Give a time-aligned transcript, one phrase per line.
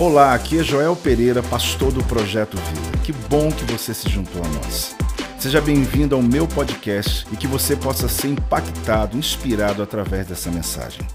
[0.00, 3.04] Olá, aqui é Joel Pereira, pastor do Projeto Vida.
[3.04, 4.96] Que bom que você se juntou a nós.
[5.38, 11.06] Seja bem-vindo ao meu podcast e que você possa ser impactado, inspirado através dessa mensagem.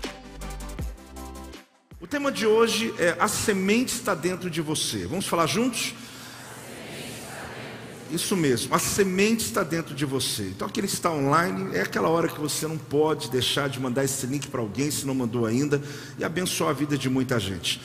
[1.99, 5.07] O tema de hoje é A semente está dentro de você.
[5.07, 5.95] Vamos falar juntos?
[8.11, 10.43] Isso mesmo, a semente está dentro de você.
[10.43, 14.03] Então, aquele que está online, é aquela hora que você não pode deixar de mandar
[14.03, 15.81] esse link para alguém, se não mandou ainda,
[16.19, 17.81] e abençoar a vida de muita gente.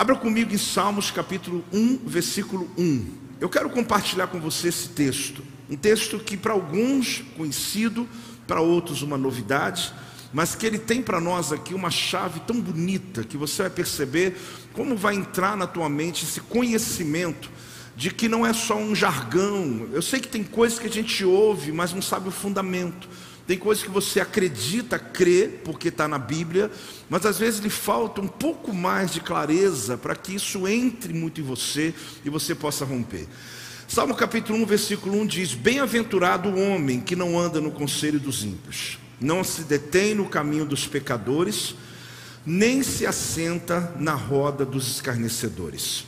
[0.00, 3.06] Abra comigo em Salmos capítulo 1, versículo 1.
[3.38, 5.44] Eu quero compartilhar com você esse texto.
[5.68, 8.08] Um texto que para alguns conhecido,
[8.46, 9.92] para outros uma novidade,
[10.32, 14.38] mas que ele tem para nós aqui uma chave tão bonita que você vai perceber
[14.72, 17.50] como vai entrar na tua mente esse conhecimento
[17.94, 19.86] de que não é só um jargão.
[19.92, 23.06] Eu sei que tem coisas que a gente ouve, mas não sabe o fundamento.
[23.50, 26.70] Tem coisas que você acredita, crê, porque está na Bíblia,
[27.08, 31.40] mas às vezes lhe falta um pouco mais de clareza para que isso entre muito
[31.40, 31.92] em você
[32.24, 33.26] e você possa romper.
[33.88, 38.44] Salmo capítulo 1, versículo 1 diz: Bem-aventurado o homem que não anda no conselho dos
[38.44, 41.74] ímpios, não se detém no caminho dos pecadores,
[42.46, 46.04] nem se assenta na roda dos escarnecedores.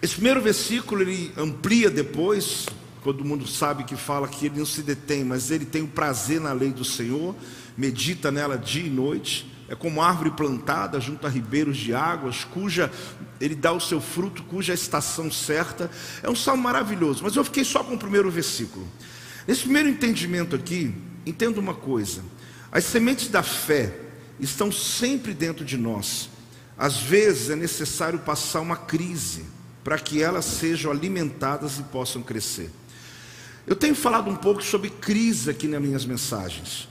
[0.00, 2.64] Esse primeiro versículo ele amplia depois,
[3.02, 6.40] Todo mundo sabe que fala que ele não se detém, mas ele tem o prazer
[6.40, 7.34] na lei do Senhor,
[7.76, 9.50] medita nela dia e noite.
[9.68, 12.92] É como árvore plantada junto a ribeiros de águas, cuja
[13.40, 15.90] ele dá o seu fruto, cuja estação certa.
[16.22, 18.86] É um salmo maravilhoso, mas eu fiquei só com o primeiro versículo.
[19.48, 20.94] Nesse primeiro entendimento aqui,
[21.26, 22.22] entenda uma coisa:
[22.70, 23.98] as sementes da fé
[24.38, 26.28] estão sempre dentro de nós.
[26.78, 29.44] Às vezes é necessário passar uma crise
[29.82, 32.70] para que elas sejam alimentadas e possam crescer.
[33.66, 36.88] Eu tenho falado um pouco sobre crise aqui nas minhas mensagens.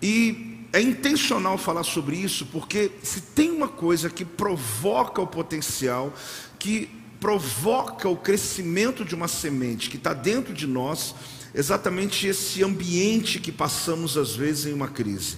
[0.00, 6.12] E é intencional falar sobre isso, porque se tem uma coisa que provoca o potencial,
[6.58, 11.14] que provoca o crescimento de uma semente que está dentro de nós,
[11.54, 15.36] exatamente esse ambiente que passamos às vezes em uma crise.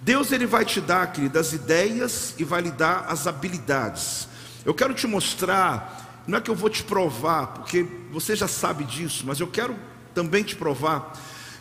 [0.00, 4.28] Deus ele vai te dar, querido, as ideias e vai lhe dar as habilidades.
[4.64, 8.84] Eu quero te mostrar não é que eu vou te provar, porque você já sabe
[8.84, 9.76] disso, mas eu quero
[10.14, 11.12] também te provar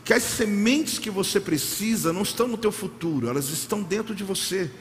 [0.04, 4.24] que as sementes que você precisa não estão no teu futuro, elas estão dentro de
[4.24, 4.72] você.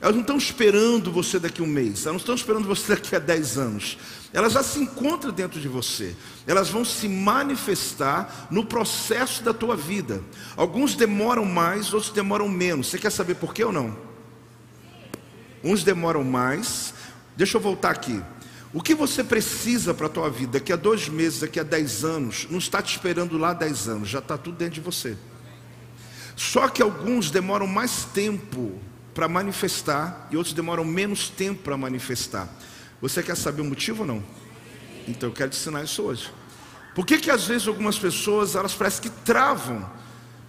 [0.00, 3.16] Elas não estão esperando você daqui a um mês, elas não estão esperando você daqui
[3.16, 3.96] a dez anos.
[4.34, 6.14] Elas já se encontram dentro de você.
[6.46, 10.22] Elas vão se manifestar no processo da tua vida.
[10.56, 12.88] Alguns demoram mais, outros demoram menos.
[12.88, 13.96] Você quer saber por quê ou não?
[15.62, 16.92] Uns demoram mais.
[17.36, 18.22] Deixa eu voltar aqui.
[18.74, 22.04] O que você precisa para a tua vida daqui a dois meses, daqui a dez
[22.04, 25.16] anos, não está te esperando lá dez anos, já está tudo dentro de você.
[26.34, 28.76] Só que alguns demoram mais tempo
[29.14, 32.48] para manifestar e outros demoram menos tempo para manifestar.
[33.00, 34.24] Você quer saber o motivo ou não?
[35.06, 36.28] Então eu quero te ensinar isso hoje.
[36.96, 39.88] Por que, que às vezes algumas pessoas elas parecem que travam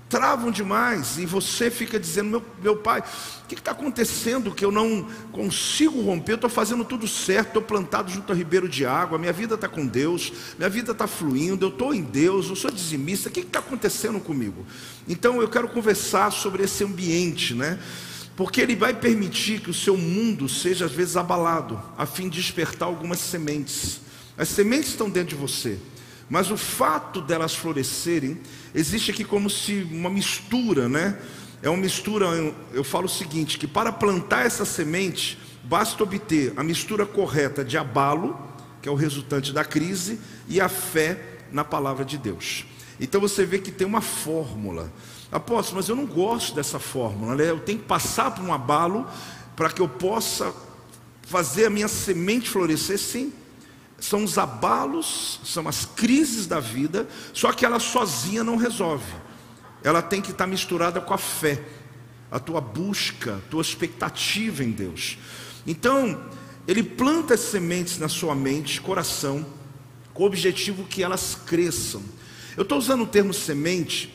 [0.09, 3.01] travam demais e você fica dizendo: Meu, meu pai,
[3.43, 6.33] o que está acontecendo que eu não consigo romper?
[6.33, 9.67] Eu estou fazendo tudo certo, estou plantado junto a ribeiro de água, minha vida está
[9.67, 13.41] com Deus, minha vida está fluindo, eu estou em Deus, eu sou dizimista, o que
[13.41, 14.65] está acontecendo comigo?
[15.07, 17.79] Então eu quero conversar sobre esse ambiente, né?
[18.35, 22.41] Porque ele vai permitir que o seu mundo seja às vezes abalado, a fim de
[22.41, 24.01] despertar algumas sementes.
[24.37, 25.79] As sementes estão dentro de você.
[26.29, 28.39] Mas o fato delas florescerem,
[28.73, 31.19] existe aqui como se uma mistura, né?
[31.61, 32.25] É uma mistura,
[32.73, 37.77] eu, falo o seguinte, que para plantar essa semente, basta obter a mistura correta de
[37.77, 38.37] abalo,
[38.81, 42.65] que é o resultante da crise, e a fé na palavra de Deus.
[42.99, 44.91] Então você vê que tem uma fórmula.
[45.31, 47.49] Apóstolo, mas eu não gosto dessa fórmula, né?
[47.49, 49.07] eu tenho que passar por um abalo
[49.55, 50.53] para que eu possa
[51.23, 53.33] fazer a minha semente florescer, sim
[53.99, 59.13] são os abalos, são as crises da vida, só que ela sozinha não resolve.
[59.83, 61.63] Ela tem que estar misturada com a fé,
[62.29, 65.17] a tua busca, a tua expectativa em Deus.
[65.65, 66.29] Então,
[66.67, 69.45] ele planta as sementes na sua mente, coração,
[70.13, 72.01] com o objetivo que elas cresçam.
[72.57, 74.13] Eu estou usando o termo semente,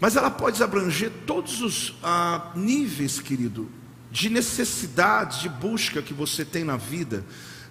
[0.00, 3.68] mas ela pode abranger todos os ah, níveis, querido,
[4.10, 7.24] de necessidade, de busca que você tem na vida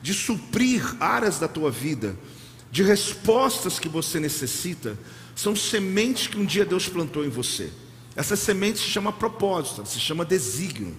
[0.05, 2.15] de suprir áreas da tua vida,
[2.69, 4.95] de respostas que você necessita,
[5.35, 7.71] são sementes que um dia Deus plantou em você.
[8.15, 10.95] Essa semente se chama propósito, se chama desígnio.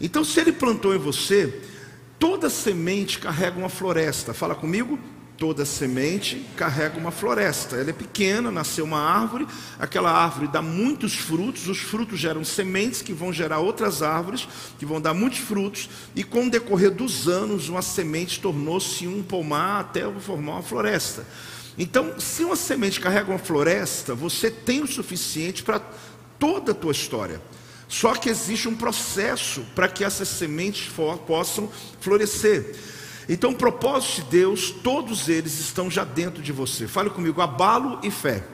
[0.00, 1.62] Então, se Ele plantou em você,
[2.16, 4.32] toda semente carrega uma floresta.
[4.32, 5.00] Fala comigo,
[5.36, 7.76] Toda semente carrega uma floresta.
[7.76, 9.46] Ela é pequena, nasceu uma árvore,
[9.78, 14.46] aquela árvore dá muitos frutos, os frutos geram sementes que vão gerar outras árvores,
[14.78, 19.24] que vão dar muitos frutos, e com o decorrer dos anos, uma semente tornou-se um
[19.24, 21.26] pomar até formar uma floresta.
[21.76, 25.80] Então, se uma semente carrega uma floresta, você tem o suficiente para
[26.38, 27.42] toda a tua história.
[27.88, 30.88] Só que existe um processo para que essas sementes
[31.26, 31.68] possam
[32.00, 32.74] florescer.
[33.28, 36.86] Então, o propósito de Deus, todos eles estão já dentro de você.
[36.86, 38.44] Fale comigo, abalo e fé.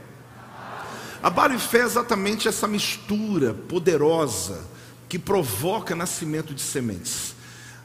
[1.22, 4.64] Abalo e fé é exatamente essa mistura poderosa
[5.08, 7.34] que provoca nascimento de sementes.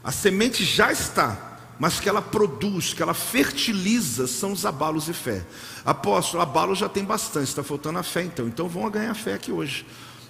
[0.04, 5.14] A semente já está, mas que ela produz, que ela fertiliza, são os abalos e
[5.14, 5.44] fé.
[5.84, 8.48] Apóstolo, abalo já tem bastante, está faltando a fé então.
[8.48, 9.86] Então vão ganhar fé aqui hoje.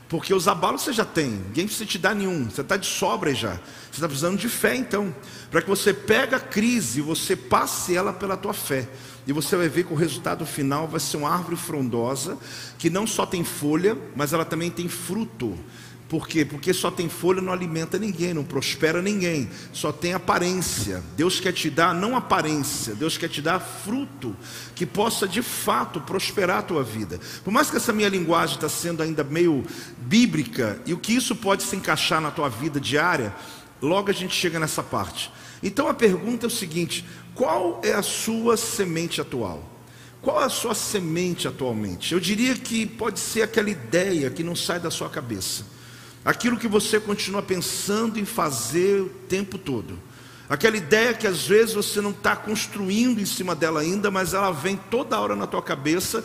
[0.08, 3.34] Porque os abalos você já tem, ninguém precisa te dar nenhum, você está de sobra
[3.34, 3.54] já.
[3.54, 5.14] Você está precisando de fé então,
[5.50, 8.88] para que você pegue a crise você passe ela pela tua fé.
[9.28, 12.38] E você vai ver que o resultado final vai ser uma árvore frondosa,
[12.78, 15.58] que não só tem folha, mas ela também tem fruto.
[16.08, 16.46] Por quê?
[16.46, 21.04] Porque só tem folha não alimenta ninguém, não prospera ninguém, só tem aparência.
[21.18, 24.36] Deus quer te dar não aparência, Deus quer te dar fruto
[24.76, 27.20] que possa de fato prosperar a tua vida.
[27.44, 29.66] Por mais que essa minha linguagem está sendo ainda meio
[29.98, 33.34] bíblica, e o que isso pode se encaixar na tua vida diária,
[33.82, 35.32] logo a gente chega nessa parte.
[35.64, 37.04] Então a pergunta é o seguinte:
[37.34, 39.72] qual é a sua semente atual?
[40.22, 42.14] Qual é a sua semente atualmente?
[42.14, 45.75] Eu diria que pode ser aquela ideia que não sai da sua cabeça
[46.26, 49.98] aquilo que você continua pensando em fazer o tempo todo.
[50.50, 54.52] Aquela ideia que às vezes você não está construindo em cima dela ainda, mas ela
[54.52, 56.24] vem toda hora na tua cabeça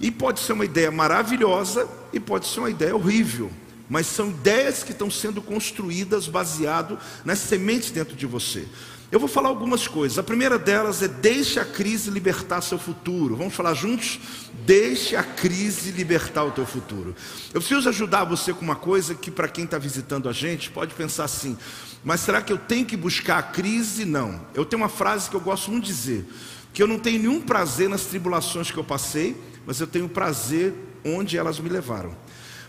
[0.00, 3.50] e pode ser uma ideia maravilhosa e pode ser uma ideia horrível.
[3.88, 8.66] Mas são ideias que estão sendo construídas baseado nas sementes dentro de você.
[9.12, 10.18] Eu vou falar algumas coisas.
[10.18, 13.36] A primeira delas é deixe a crise libertar seu futuro.
[13.36, 14.18] Vamos falar juntos?
[14.64, 17.14] Deixe a crise libertar o teu futuro.
[17.52, 20.94] Eu preciso ajudar você com uma coisa que para quem está visitando a gente pode
[20.94, 21.58] pensar assim:
[22.02, 24.06] mas será que eu tenho que buscar a crise?
[24.06, 24.40] Não.
[24.54, 26.26] Eu tenho uma frase que eu gosto muito de dizer:
[26.72, 29.36] que eu não tenho nenhum prazer nas tribulações que eu passei,
[29.66, 30.72] mas eu tenho prazer
[31.04, 32.16] onde elas me levaram.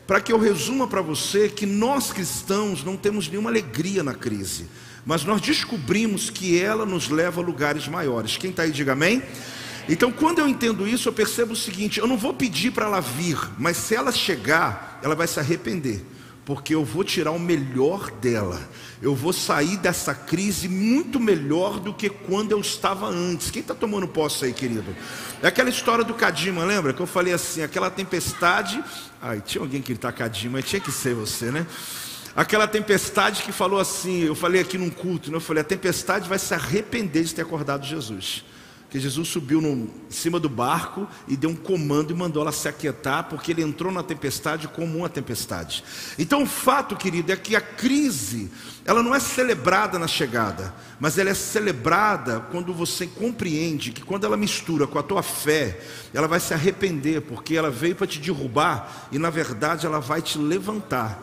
[0.06, 4.68] Para que eu resuma para você que nós cristãos não temos nenhuma alegria na crise
[5.06, 8.38] mas nós descobrimos que ela nos leva a lugares maiores.
[8.38, 9.22] Quem está aí, diga amém.
[9.88, 13.02] Então, quando eu entendo isso, eu percebo o seguinte: eu não vou pedir para ela
[13.02, 16.06] vir, mas se ela chegar, ela vai se arrepender,
[16.46, 18.62] porque eu vou tirar o melhor dela.
[19.02, 23.52] Eu vou sair dessa crise muito melhor do que quando eu estava antes.
[23.52, 24.96] Quem está tomando posse aí, querido?
[25.42, 26.94] É aquela história do Cadima, lembra?
[26.94, 28.82] Que eu falei assim: aquela tempestade.
[29.22, 31.68] Ai, tinha alguém que está Cadima, tinha que ser você, né?
[32.36, 35.38] Aquela tempestade que falou assim, eu falei aqui num culto, né?
[35.38, 38.44] eu falei, a tempestade vai se arrepender de ter acordado Jesus.
[38.90, 42.52] Que Jesus subiu no, em cima do barco e deu um comando e mandou ela
[42.52, 45.84] se aquietar, porque ele entrou na tempestade como uma tempestade.
[46.18, 48.52] Então o fato, querido, é que a crise,
[48.84, 54.26] ela não é celebrada na chegada, mas ela é celebrada quando você compreende que quando
[54.26, 55.80] ela mistura com a tua fé,
[56.14, 60.22] ela vai se arrepender, porque ela veio para te derrubar e na verdade ela vai
[60.22, 61.20] te levantar.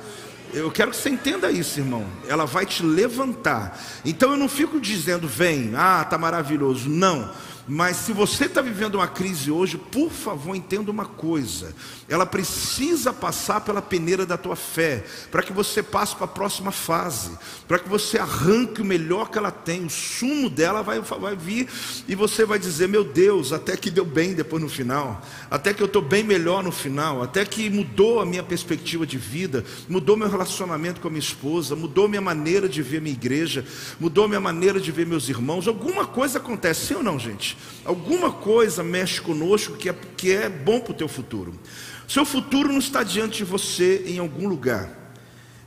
[0.52, 2.04] Eu quero que você entenda isso, irmão.
[2.28, 3.80] Ela vai te levantar.
[4.04, 6.88] Então eu não fico dizendo, vem, ah, tá maravilhoso.
[6.88, 7.30] Não.
[7.72, 11.72] Mas se você está vivendo uma crise hoje, por favor, entenda uma coisa:
[12.08, 16.72] ela precisa passar pela peneira da tua fé, para que você passe para a próxima
[16.72, 17.30] fase,
[17.68, 21.68] para que você arranque o melhor que ela tem, o sumo dela vai, vai vir
[22.08, 25.80] e você vai dizer: Meu Deus, até que deu bem depois no final, até que
[25.80, 30.16] eu estou bem melhor no final, até que mudou a minha perspectiva de vida, mudou
[30.16, 33.64] meu relacionamento com a minha esposa, mudou minha maneira de ver minha igreja,
[34.00, 35.68] mudou minha maneira de ver meus irmãos.
[35.68, 37.59] Alguma coisa acontece, sim ou não, gente?
[37.84, 41.58] Alguma coisa mexe conosco que é, que é bom para o teu futuro.
[42.06, 45.14] Seu futuro não está diante de você em algum lugar,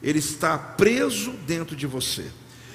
[0.02, 2.26] ele está preso dentro de você.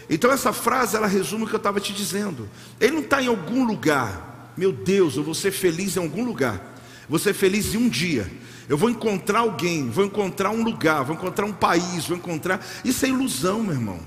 [0.08, 2.48] Então essa frase ela resume o que eu estava te dizendo.
[2.80, 4.54] Ele não está em algum lugar.
[4.56, 6.76] Meu Deus, eu vou ser feliz em algum lugar.
[7.08, 8.30] Vou ser feliz em um dia.
[8.68, 12.64] Eu vou encontrar alguém, vou encontrar um lugar, vou encontrar um país, vou encontrar.
[12.84, 14.00] Isso é ilusão, meu irmão.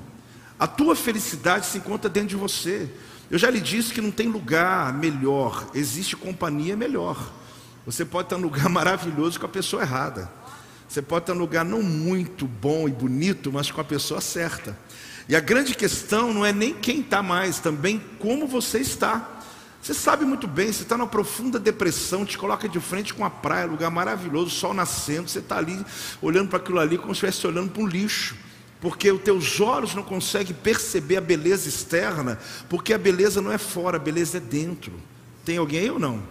[0.60, 2.90] A tua felicidade se encontra dentro de você.
[3.32, 7.18] Eu já lhe disse que não tem lugar melhor, existe companhia melhor.
[7.86, 10.30] Você pode estar num lugar maravilhoso com a pessoa errada.
[10.86, 14.78] Você pode estar num lugar não muito bom e bonito, mas com a pessoa certa.
[15.30, 19.40] E a grande questão não é nem quem está mais, também como você está.
[19.82, 23.30] Você sabe muito bem, você está numa profunda depressão, te coloca de frente com a
[23.30, 25.84] praia, lugar maravilhoso, sol nascendo, você está ali
[26.22, 28.36] olhando para aquilo ali como se estivesse olhando para um lixo
[28.82, 33.60] porque os teus olhos não conseguem perceber a beleza externa, porque a beleza não é
[33.60, 34.92] fora, a beleza é dentro.
[35.46, 36.24] Tem alguém aí ou não?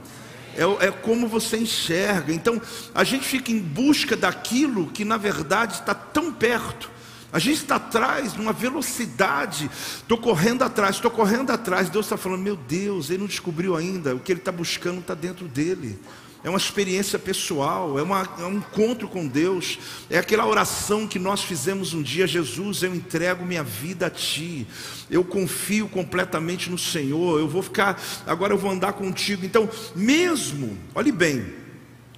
[0.56, 2.32] É, é, como você enxerga.
[2.32, 2.60] Então,
[2.92, 6.90] a gente fica em busca daquilo que na verdade está tão perto.
[7.32, 9.70] A gente está atrás, numa velocidade.
[9.98, 11.88] Estou correndo atrás, estou correndo atrás.
[11.88, 14.16] Deus está falando: Meu Deus, ele não descobriu ainda.
[14.16, 15.96] O que ele está buscando está dentro dele.
[16.42, 19.78] É uma experiência pessoal, é, uma, é um encontro com Deus,
[20.08, 24.66] é aquela oração que nós fizemos um dia: Jesus, eu entrego minha vida a Ti,
[25.10, 29.44] eu confio completamente no Senhor, eu vou ficar, agora eu vou andar contigo.
[29.44, 31.44] Então, mesmo, olhe bem,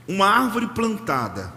[0.06, 1.52] uma árvore plantada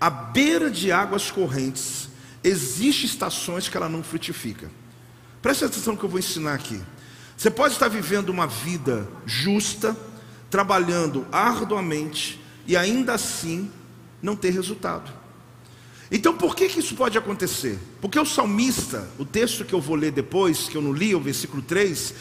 [0.00, 2.08] à beira de águas correntes,
[2.42, 4.70] Existem estações que ela não frutifica.
[5.42, 6.80] Preste atenção no que eu vou ensinar aqui.
[7.36, 9.96] Você pode estar vivendo uma vida justa,
[10.50, 13.70] trabalhando arduamente e ainda assim
[14.22, 15.10] não ter resultado.
[16.10, 17.78] Então por que, que isso pode acontecer?
[18.00, 21.20] Porque o salmista, o texto que eu vou ler depois, que eu não li, o
[21.20, 22.14] versículo 3,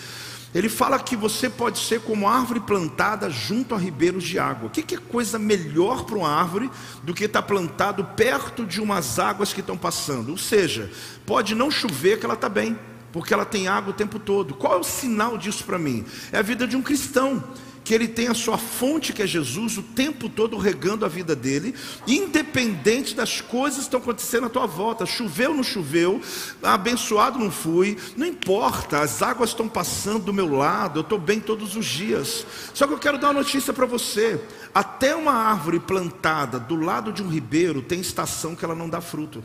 [0.54, 4.68] ele fala que você pode ser como árvore plantada junto a ribeiros de água.
[4.68, 6.70] O que, é coisa melhor para uma árvore
[7.04, 10.30] do que estar tá plantado perto de umas águas que estão passando?
[10.30, 10.90] Ou seja,
[11.26, 12.78] pode não chover que ela está bem,
[13.12, 14.54] porque ela tem água o tempo todo.
[14.54, 16.06] Qual é o sinal disso para mim?
[16.32, 17.44] É a vida de um cristão
[17.88, 21.34] que ele tem a sua fonte, que é Jesus, o tempo todo regando a vida
[21.34, 21.74] dele,
[22.06, 25.06] independente das coisas que estão acontecendo à tua volta.
[25.06, 26.22] Choveu não choveu,
[26.62, 31.40] abençoado não fui, não importa, as águas estão passando do meu lado, eu estou bem
[31.40, 32.46] todos os dias.
[32.74, 34.38] Só que eu quero dar uma notícia para você:
[34.76, 39.00] até uma árvore plantada do lado de um ribeiro tem estação que ela não dá
[39.00, 39.42] fruto,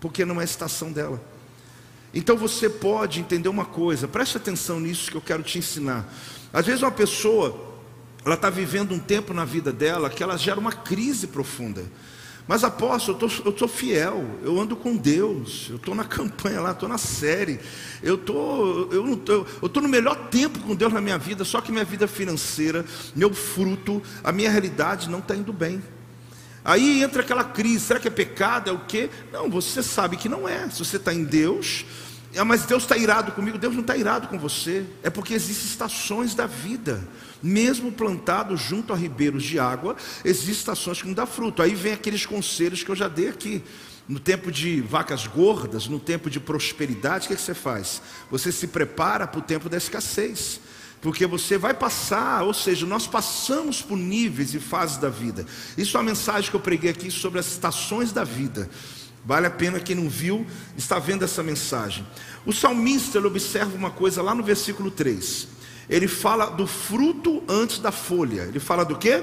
[0.00, 1.22] porque não é estação dela.
[2.12, 6.12] Então você pode entender uma coisa, preste atenção nisso que eu quero te ensinar.
[6.52, 7.67] Às vezes uma pessoa
[8.24, 11.84] ela está vivendo um tempo na vida dela que ela gera uma crise profunda.
[12.46, 16.88] Mas apóstolo, eu estou fiel, eu ando com Deus, eu estou na campanha lá, estou
[16.88, 17.60] na série,
[18.02, 19.22] eu tô, eu
[19.62, 23.34] estou no melhor tempo com Deus na minha vida, só que minha vida financeira, meu
[23.34, 25.82] fruto, a minha realidade não está indo bem.
[26.64, 28.70] Aí entra aquela crise, será que é pecado?
[28.70, 29.10] É o quê?
[29.30, 30.68] Não, você sabe que não é.
[30.70, 31.84] Se você está em Deus,
[32.36, 33.58] ah, mas Deus está irado comigo.
[33.58, 34.84] Deus não está irado com você.
[35.02, 37.06] É porque existem estações da vida.
[37.42, 41.62] Mesmo plantado junto a ribeiros de água, existem estações que não dá fruto.
[41.62, 43.62] Aí vem aqueles conselhos que eu já dei aqui.
[44.08, 48.00] No tempo de vacas gordas, no tempo de prosperidade, o que, é que você faz?
[48.30, 50.60] Você se prepara para o tempo da escassez.
[51.00, 55.46] Porque você vai passar, ou seja, nós passamos por níveis e fases da vida.
[55.76, 58.68] Isso é uma mensagem que eu preguei aqui sobre as estações da vida.
[59.24, 62.04] Vale a pena quem não viu, está vendo essa mensagem.
[62.46, 65.57] O salmista ele observa uma coisa lá no versículo 3.
[65.88, 68.42] Ele fala do fruto antes da folha.
[68.42, 69.22] Ele fala do quê?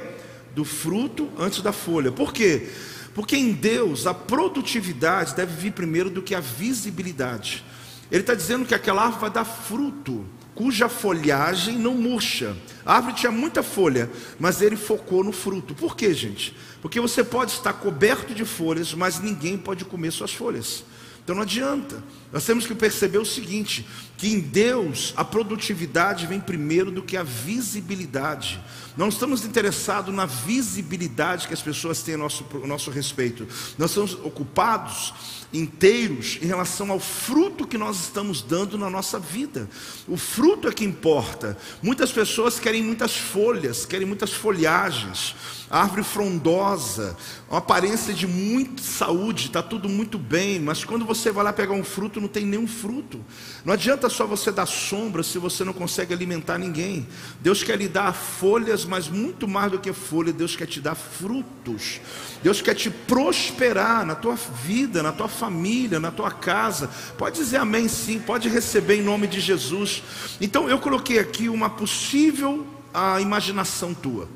[0.55, 2.11] Do fruto antes da folha.
[2.11, 2.69] Por quê?
[3.13, 7.63] Porque em Deus a produtividade deve vir primeiro do que a visibilidade.
[8.11, 12.55] Ele está dizendo que aquela árvore vai dar fruto, cuja folhagem não murcha.
[12.85, 15.73] A árvore tinha muita folha, mas ele focou no fruto.
[15.73, 16.55] Por quê, gente?
[16.81, 20.83] Porque você pode estar coberto de folhas, mas ninguém pode comer suas folhas.
[21.25, 22.03] Então não adianta.
[22.31, 23.83] Nós temos que perceber o seguinte:
[24.15, 28.61] que em Deus a produtividade vem primeiro do que a visibilidade.
[28.95, 33.47] Não estamos interessados na visibilidade que as pessoas têm a nosso, a nosso respeito.
[33.75, 35.13] Nós estamos ocupados
[35.51, 39.67] inteiros em relação ao fruto que nós estamos dando na nossa vida.
[40.07, 41.57] O fruto é que importa.
[41.81, 45.35] Muitas pessoas querem muitas folhas, querem muitas folhagens,
[45.75, 47.17] árvore frondosa,
[47.49, 51.73] uma aparência de muita saúde, está tudo muito bem, mas quando você vai lá pegar
[51.73, 53.19] um fruto, não tem nenhum fruto.
[53.65, 57.05] Não adianta só você dar sombra se você não consegue alimentar ninguém.
[57.41, 60.95] Deus quer lhe dar folhas, mas muito mais do que folha, Deus quer te dar
[60.95, 61.99] frutos.
[62.41, 66.89] Deus quer te prosperar na tua vida, na tua família, na tua casa.
[67.17, 70.01] Pode dizer amém sim, pode receber em nome de Jesus.
[70.39, 74.29] Então eu coloquei aqui uma possível a imaginação tua.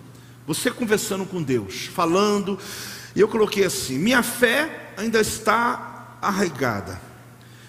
[0.49, 2.57] Você conversando com Deus, falando,
[3.15, 6.99] e eu coloquei assim: minha fé ainda está arraigada.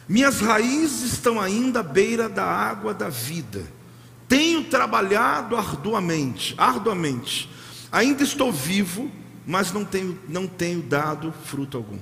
[0.09, 3.63] Minhas raízes estão ainda à beira da água da vida.
[4.27, 7.51] Tenho trabalhado arduamente, arduamente.
[7.93, 9.13] Ainda estou vivo,
[9.47, 11.99] mas não tenho, não tenho dado fruto algum.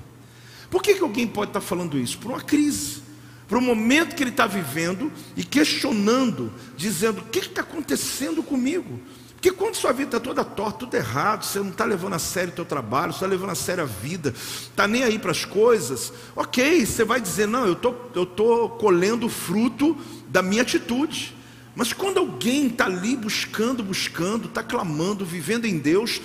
[0.71, 2.19] Por que, que alguém pode estar falando isso?
[2.19, 3.03] Por uma crise,
[3.49, 9.01] por um momento que ele está vivendo e questionando, dizendo: o que está acontecendo comigo?
[9.49, 12.53] Porque quando sua vida está toda torta, tudo errado, você não está levando a sério
[12.53, 15.47] o teu trabalho, você está levando a sério a vida, está nem aí para as
[15.47, 19.97] coisas, ok, você vai dizer, não, eu tô, estou tô colhendo o fruto
[20.29, 21.35] da minha atitude.
[21.75, 26.21] Mas quando alguém está ali buscando, buscando, está clamando, vivendo em Deus,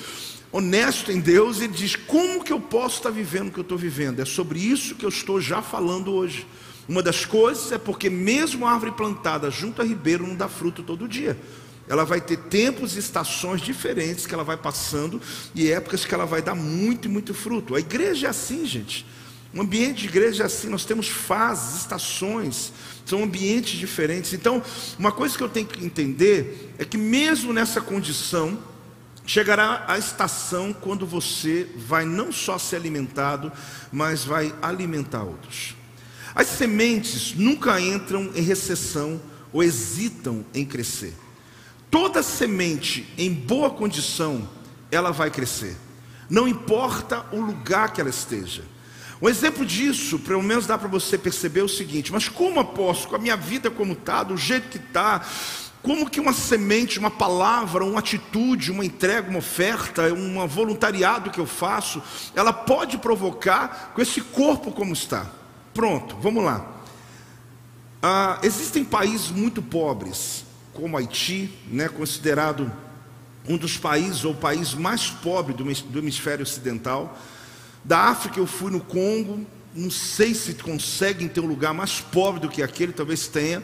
[0.51, 3.77] honesto em Deus, ele diz: como que eu posso estar vivendo o que eu estou
[3.77, 4.19] vivendo?
[4.19, 6.45] É sobre isso que eu estou já falando hoje.
[6.89, 10.83] Uma das coisas é porque, mesmo a árvore plantada junto a ribeiro, não dá fruto
[10.83, 11.37] todo dia.
[11.87, 15.21] Ela vai ter tempos e estações diferentes que ela vai passando
[15.53, 17.75] e épocas que ela vai dar muito e muito fruto.
[17.75, 19.05] A igreja é assim, gente.
[19.53, 22.73] Um ambiente de igreja é assim, nós temos fases, estações,
[23.05, 24.33] são ambientes diferentes.
[24.33, 24.63] Então,
[24.97, 28.57] uma coisa que eu tenho que entender é que mesmo nessa condição,
[29.25, 33.51] chegará a estação quando você vai não só ser alimentado,
[33.91, 35.75] mas vai alimentar outros.
[36.33, 39.21] As sementes nunca entram em recessão
[39.51, 41.13] ou hesitam em crescer.
[41.93, 44.49] Toda semente em boa condição,
[44.89, 45.77] ela vai crescer.
[46.27, 48.63] Não importa o lugar que ela esteja.
[49.21, 53.15] Um exemplo disso, pelo menos dá para você perceber o seguinte: mas como apóstolo, com
[53.17, 55.21] a minha vida como está, do jeito que está,
[55.83, 61.39] como que uma semente, uma palavra, uma atitude, uma entrega, uma oferta, um voluntariado que
[61.39, 62.01] eu faço,
[62.33, 65.27] ela pode provocar com esse corpo como está?
[65.75, 66.65] Pronto, vamos lá.
[68.01, 70.42] Ah, existem países muito pobres,
[70.73, 72.71] como Haiti, né, considerado
[73.47, 77.17] um dos países ou país mais pobre do, do hemisfério ocidental.
[77.83, 82.39] Da África eu fui no Congo, não sei se conseguem ter um lugar mais pobre
[82.39, 83.61] do que aquele, talvez tenha.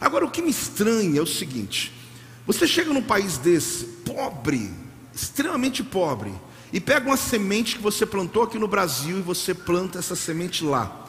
[0.00, 1.92] Agora o que me estranha é o seguinte:
[2.46, 4.70] você chega num país desse, pobre,
[5.14, 6.32] extremamente pobre,
[6.72, 10.62] e pega uma semente que você plantou aqui no Brasil e você planta essa semente
[10.62, 11.06] lá.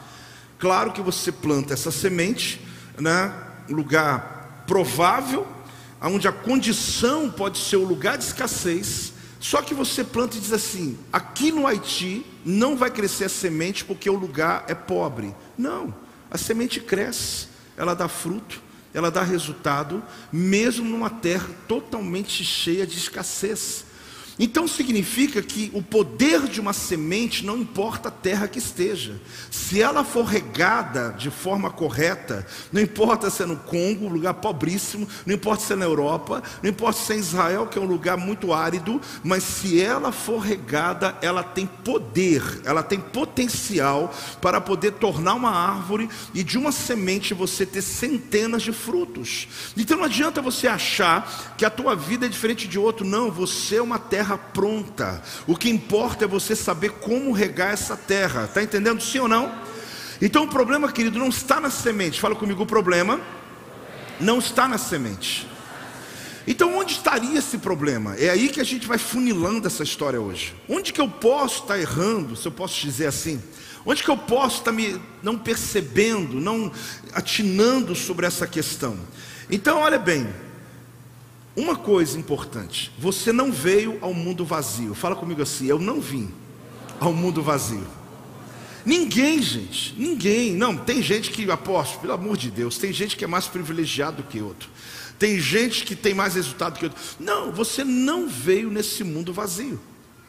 [0.58, 2.60] Claro que você planta essa semente,
[2.98, 3.34] né,
[3.68, 4.35] lugar
[4.66, 5.46] provável,
[6.00, 10.52] onde a condição pode ser o lugar de escassez, só que você planta e diz
[10.52, 15.34] assim: aqui no Haiti não vai crescer a semente porque o lugar é pobre.
[15.56, 15.94] Não,
[16.30, 18.60] a semente cresce, ela dá fruto,
[18.92, 23.85] ela dá resultado, mesmo numa terra totalmente cheia de escassez.
[24.38, 29.14] Então significa que o poder de uma semente não importa a terra que esteja.
[29.50, 34.34] Se ela for regada de forma correta, não importa se é no Congo, um lugar
[34.34, 37.80] pobríssimo, não importa se é na Europa, não importa se é em Israel, que é
[37.80, 44.12] um lugar muito árido, mas se ela for regada, ela tem poder, ela tem potencial
[44.42, 49.48] para poder tornar uma árvore e de uma semente você ter centenas de frutos.
[49.76, 53.76] Então não adianta você achar que a tua vida é diferente de outro, não, você
[53.76, 55.22] é uma terra terra pronta.
[55.46, 58.44] O que importa é você saber como regar essa terra.
[58.44, 59.54] Está entendendo sim ou não?
[60.20, 62.20] Então o problema, querido, não está na semente.
[62.20, 63.20] Fala comigo, o problema
[64.18, 65.46] não está na semente.
[66.46, 68.16] Então onde estaria esse problema?
[68.16, 70.54] É aí que a gente vai funilando essa história hoje.
[70.68, 73.40] Onde que eu posso estar errando, se eu posso dizer assim?
[73.84, 76.72] Onde que eu posso estar me não percebendo, não
[77.12, 78.98] atinando sobre essa questão?
[79.48, 80.26] Então, olha bem,
[81.56, 84.94] uma coisa importante: você não veio ao mundo vazio.
[84.94, 86.30] Fala comigo assim: eu não vim
[87.00, 87.86] ao mundo vazio.
[88.84, 90.52] Ninguém, gente, ninguém.
[90.52, 94.18] Não, tem gente que, aposto, pelo amor de Deus, tem gente que é mais privilegiado
[94.18, 94.68] do que outro.
[95.18, 97.00] Tem gente que tem mais resultado que outro.
[97.18, 99.80] Não, você não veio nesse mundo vazio.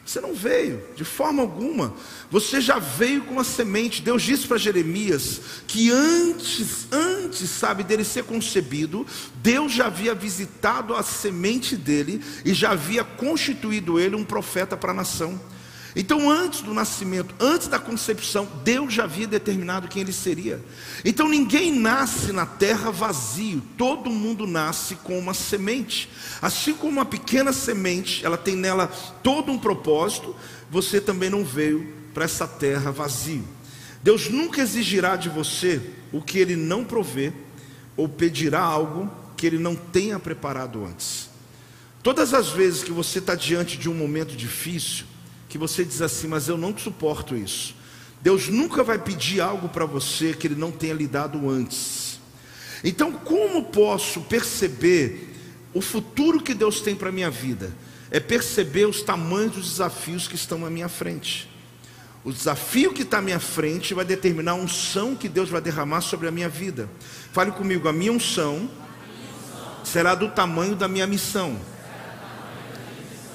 [0.07, 1.93] Você não veio, de forma alguma.
[2.31, 4.01] Você já veio com a semente.
[4.01, 9.05] Deus disse para Jeremias que antes, antes, sabe, dele ser concebido,
[9.43, 14.91] Deus já havia visitado a semente dele e já havia constituído ele um profeta para
[14.91, 15.37] a nação.
[15.99, 20.63] Então, antes do nascimento, antes da concepção, Deus já havia determinado quem ele seria.
[21.03, 26.07] Então, ninguém nasce na terra vazio, todo mundo nasce com uma semente.
[26.39, 28.85] Assim como uma pequena semente, ela tem nela
[29.23, 30.35] todo um propósito,
[30.69, 33.43] você também não veio para essa terra vazio.
[34.03, 35.81] Deus nunca exigirá de você
[36.11, 37.33] o que ele não provê,
[37.95, 41.27] ou pedirá algo que ele não tenha preparado antes.
[42.03, 45.06] Todas as vezes que você está diante de um momento difícil,
[45.47, 47.75] que você diz assim, mas eu não suporto isso.
[48.21, 52.19] Deus nunca vai pedir algo para você que Ele não tenha lhe dado antes.
[52.83, 55.35] Então, como posso perceber
[55.73, 57.73] o futuro que Deus tem para a minha vida?
[58.09, 61.49] É perceber os tamanhos dos desafios que estão à minha frente.
[62.23, 66.01] O desafio que está à minha frente vai determinar a unção que Deus vai derramar
[66.01, 66.89] sobre a minha vida.
[67.31, 68.69] Fale comigo, a minha unção
[69.83, 71.57] será do tamanho da minha missão.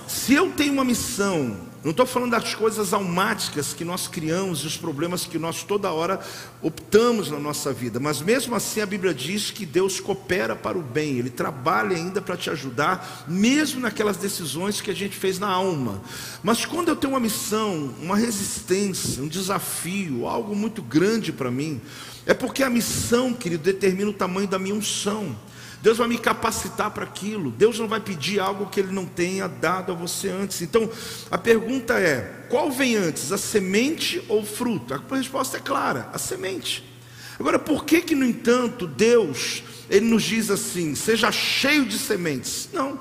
[0.07, 4.66] Se eu tenho uma missão não estou falando das coisas almáticas que nós criamos e
[4.66, 6.21] os problemas que nós toda hora
[6.61, 10.83] optamos na nossa vida, mas mesmo assim a Bíblia diz que Deus coopera para o
[10.83, 15.49] bem, Ele trabalha ainda para te ajudar, mesmo naquelas decisões que a gente fez na
[15.49, 16.01] alma.
[16.42, 21.81] Mas quando eu tenho uma missão, uma resistência, um desafio, algo muito grande para mim,
[22.25, 25.37] é porque a missão, querido, determina o tamanho da minha unção.
[25.83, 27.51] Deus vai me capacitar para aquilo.
[27.51, 30.62] Deus não vai pedir algo que Ele não tenha dado a você antes.
[30.62, 30.88] Então,
[31.29, 34.95] a pergunta é: qual vem antes, a semente ou o fruto?
[34.95, 36.85] A resposta é clara: a semente.
[37.38, 42.68] Agora, por que que no entanto Deus ele nos diz assim: seja cheio de sementes?
[42.73, 43.01] Não.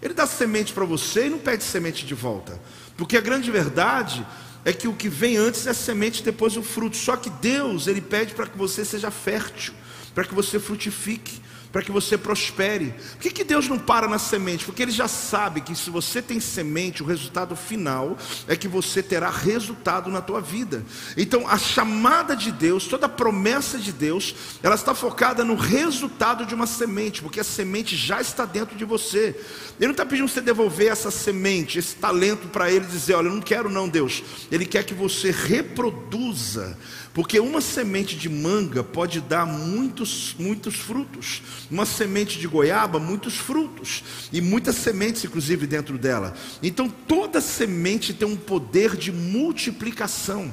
[0.00, 2.58] Ele dá semente para você e não pede semente de volta.
[2.96, 4.26] Porque a grande verdade
[4.64, 6.96] é que o que vem antes é a semente, depois o fruto.
[6.96, 9.74] Só que Deus, ele pede para que você seja fértil,
[10.14, 12.94] para que você frutifique para que você prospere.
[13.12, 14.64] Por que, que Deus não para na semente?
[14.64, 19.02] Porque Ele já sabe que se você tem semente, o resultado final é que você
[19.02, 20.84] terá resultado na tua vida.
[21.16, 26.46] Então, a chamada de Deus, toda a promessa de Deus, ela está focada no resultado
[26.46, 29.38] de uma semente, porque a semente já está dentro de você.
[29.78, 33.34] Ele não está pedindo você devolver essa semente, esse talento para Ele dizer: Olha, eu
[33.34, 34.22] não quero, não, Deus.
[34.50, 36.76] Ele quer que você reproduza
[37.18, 41.42] porque uma semente de manga pode dar muitos, muitos frutos.
[41.70, 44.02] Uma semente de goiaba, muitos frutos.
[44.32, 46.34] E muitas sementes, inclusive, dentro dela.
[46.62, 50.52] Então, toda semente tem um poder de multiplicação.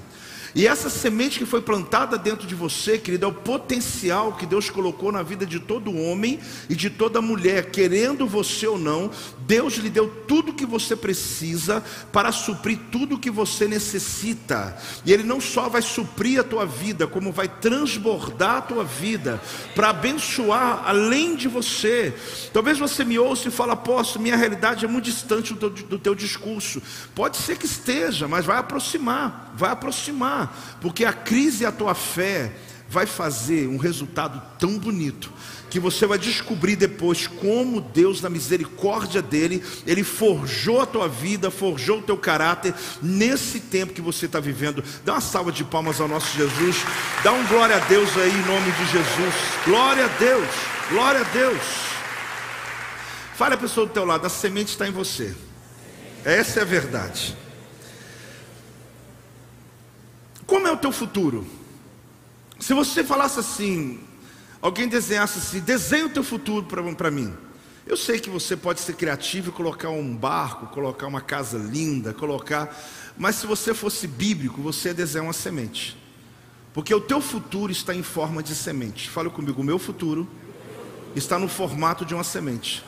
[0.56, 4.70] E essa semente que foi plantada dentro de você, querido, é o potencial que Deus
[4.70, 6.40] colocou na vida de todo homem
[6.70, 9.12] e de toda mulher, querendo você ou não,
[9.48, 14.78] Deus lhe deu tudo que você precisa para suprir tudo que você necessita.
[15.06, 19.42] E Ele não só vai suprir a tua vida, como vai transbordar a tua vida
[19.76, 22.14] para abençoar além de você.
[22.52, 26.00] Talvez você me ouça e fale, apóstolo, minha realidade é muito distante do teu, do
[26.00, 26.82] teu discurso.
[27.14, 31.94] Pode ser que esteja, mas vai aproximar, vai aproximar porque a crise e a tua
[31.94, 32.52] fé
[32.90, 35.32] vai fazer um resultado tão bonito
[35.76, 41.52] que você vai descobrir depois como Deus, na misericórdia dele, ele forjou a tua vida,
[41.52, 44.82] forjou o teu caráter nesse tempo que você está vivendo.
[45.04, 46.78] Dá uma salva de palmas ao nosso Jesus,
[47.22, 49.36] dá um glória a Deus aí em nome de Jesus.
[49.66, 50.48] Glória a Deus,
[50.92, 51.62] glória a Deus.
[53.36, 55.36] Fale a pessoa do teu lado, a semente está em você.
[56.24, 57.36] Essa é a verdade.
[60.48, 61.46] Como é o teu futuro?
[62.62, 64.00] Se você falasse assim,
[64.66, 67.32] alguém desenhasse assim, desenha o teu futuro para mim.
[67.86, 72.16] Eu sei que você pode ser criativo e colocar um barco, colocar uma casa linda,
[72.16, 72.76] colocar,
[73.16, 75.96] mas se você fosse bíblico, você ia desenhar uma semente.
[76.74, 79.08] Porque o teu futuro está em forma de semente.
[79.08, 80.28] Fala comigo, o meu futuro
[81.16, 82.84] está no formato de uma semente.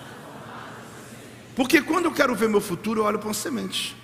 [1.56, 3.96] Porque quando eu quero ver meu futuro, eu olho para uma semente.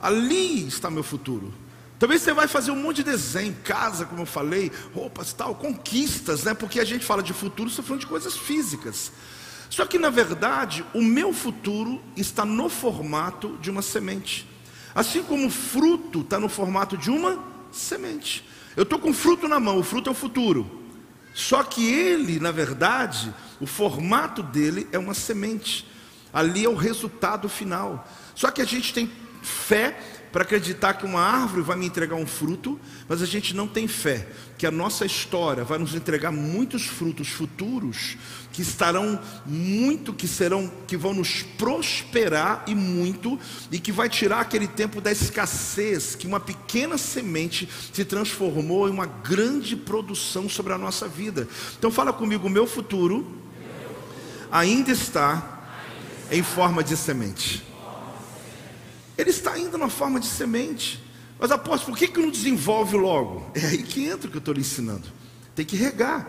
[0.00, 1.52] Ali está meu futuro.
[1.98, 6.44] Talvez você vai fazer um monte de desenho, casa, como eu falei, roupas tal, conquistas,
[6.44, 6.52] né?
[6.52, 9.12] Porque a gente fala de futuro, você tá falando de coisas físicas.
[9.70, 14.48] Só que na verdade, o meu futuro está no formato de uma semente.
[14.94, 18.48] Assim como o fruto está no formato de uma semente.
[18.76, 20.82] Eu estou com fruto na mão, o fruto é o futuro.
[21.34, 25.86] Só que ele, na verdade, o formato dele é uma semente.
[26.32, 28.08] Ali é o resultado final.
[28.34, 29.10] Só que a gente tem
[29.42, 29.98] fé
[30.34, 32.76] para acreditar que uma árvore vai me entregar um fruto,
[33.08, 34.26] mas a gente não tem fé
[34.58, 38.16] que a nossa história vai nos entregar muitos frutos futuros
[38.52, 43.38] que estarão muito, que serão, que vão nos prosperar e muito,
[43.70, 48.90] e que vai tirar aquele tempo da escassez, que uma pequena semente se transformou em
[48.90, 51.46] uma grande produção sobre a nossa vida.
[51.78, 53.24] Então fala comigo, meu futuro
[54.50, 55.64] ainda está
[56.28, 57.73] em forma de semente.
[59.16, 61.02] Ele está ainda na forma de semente.
[61.38, 63.50] Mas apóstolo, por que, que não desenvolve logo?
[63.54, 65.08] É aí que entra o que eu estou lhe ensinando.
[65.54, 66.26] Tem que regar.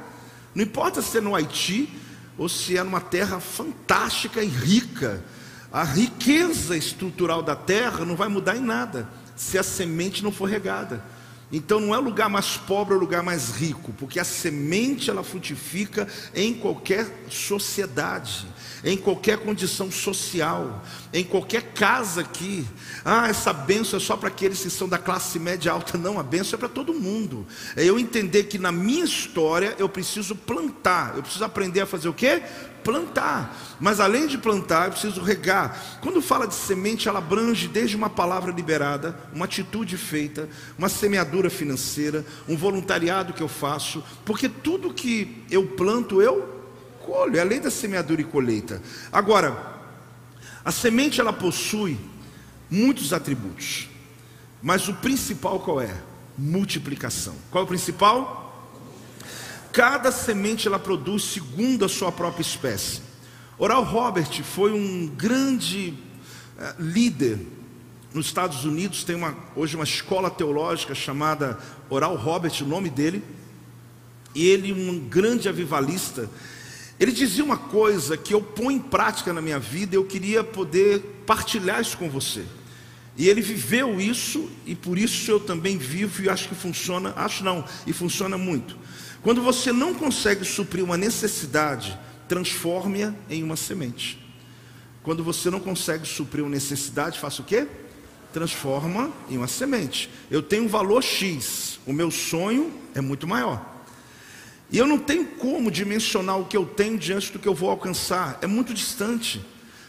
[0.54, 1.90] Não importa se é no Haiti
[2.38, 5.24] ou se é numa terra fantástica e rica.
[5.72, 10.46] A riqueza estrutural da terra não vai mudar em nada se a semente não for
[10.46, 11.04] regada.
[11.52, 15.24] Então não é o lugar mais pobre o lugar mais rico, porque a semente ela
[15.24, 18.48] frutifica em qualquer sociedade
[18.86, 22.64] em qualquer condição social, em qualquer casa aqui.
[23.04, 25.98] Ah, essa benção é só para aqueles que são da classe média alta.
[26.06, 27.48] Não, a benção é para todo mundo.
[27.76, 32.08] É eu entender que na minha história eu preciso plantar, eu preciso aprender a fazer
[32.08, 32.44] o quê?
[32.84, 33.58] Plantar.
[33.80, 36.00] Mas além de plantar, eu preciso regar.
[36.00, 41.50] Quando fala de semente, ela abrange desde uma palavra liberada, uma atitude feita, uma semeadura
[41.50, 46.55] financeira, um voluntariado que eu faço, porque tudo que eu planto, eu
[47.06, 48.82] colho, é a lei da semeadura e colheita.
[49.12, 49.76] Agora,
[50.64, 51.98] a semente ela possui
[52.70, 53.88] muitos atributos,
[54.62, 55.94] mas o principal qual é?
[56.38, 57.36] Multiplicação.
[57.52, 58.46] Qual é o principal?
[59.72, 63.02] Cada semente ela produz segundo a sua própria espécie.
[63.58, 65.94] Oral Robert foi um grande
[66.58, 67.40] uh, líder
[68.14, 73.22] nos Estados Unidos, tem uma, hoje uma escola teológica chamada Oral Robert, o nome dele,
[74.34, 76.30] e ele um grande avivalista,
[77.00, 80.44] ele dizia uma coisa que eu ponho em prática na minha vida, e eu queria
[80.44, 82.46] poder partilhar isso com você.
[83.18, 87.44] E ele viveu isso e por isso eu também vivo e acho que funciona, acho
[87.44, 88.78] não, e funciona muito.
[89.22, 94.20] Quando você não consegue suprir uma necessidade, transforme-a em uma semente.
[95.02, 97.68] Quando você não consegue suprir uma necessidade, faça o quê?
[98.34, 100.10] Transforma em uma semente.
[100.30, 103.75] Eu tenho um valor X, o meu sonho é muito maior.
[104.72, 107.70] E eu não tenho como dimensionar o que eu tenho diante do que eu vou
[107.70, 109.46] alcançar, é muito distante,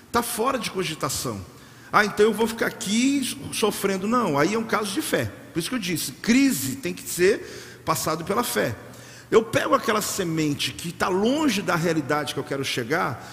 [0.06, 1.44] está fora de cogitação.
[1.92, 4.06] Ah, então eu vou ficar aqui sofrendo.
[4.06, 5.32] Não, aí é um caso de fé.
[5.52, 8.76] Por isso que eu disse: crise tem que ser passado pela fé.
[9.30, 13.26] Eu pego aquela semente que está longe da realidade que eu quero chegar,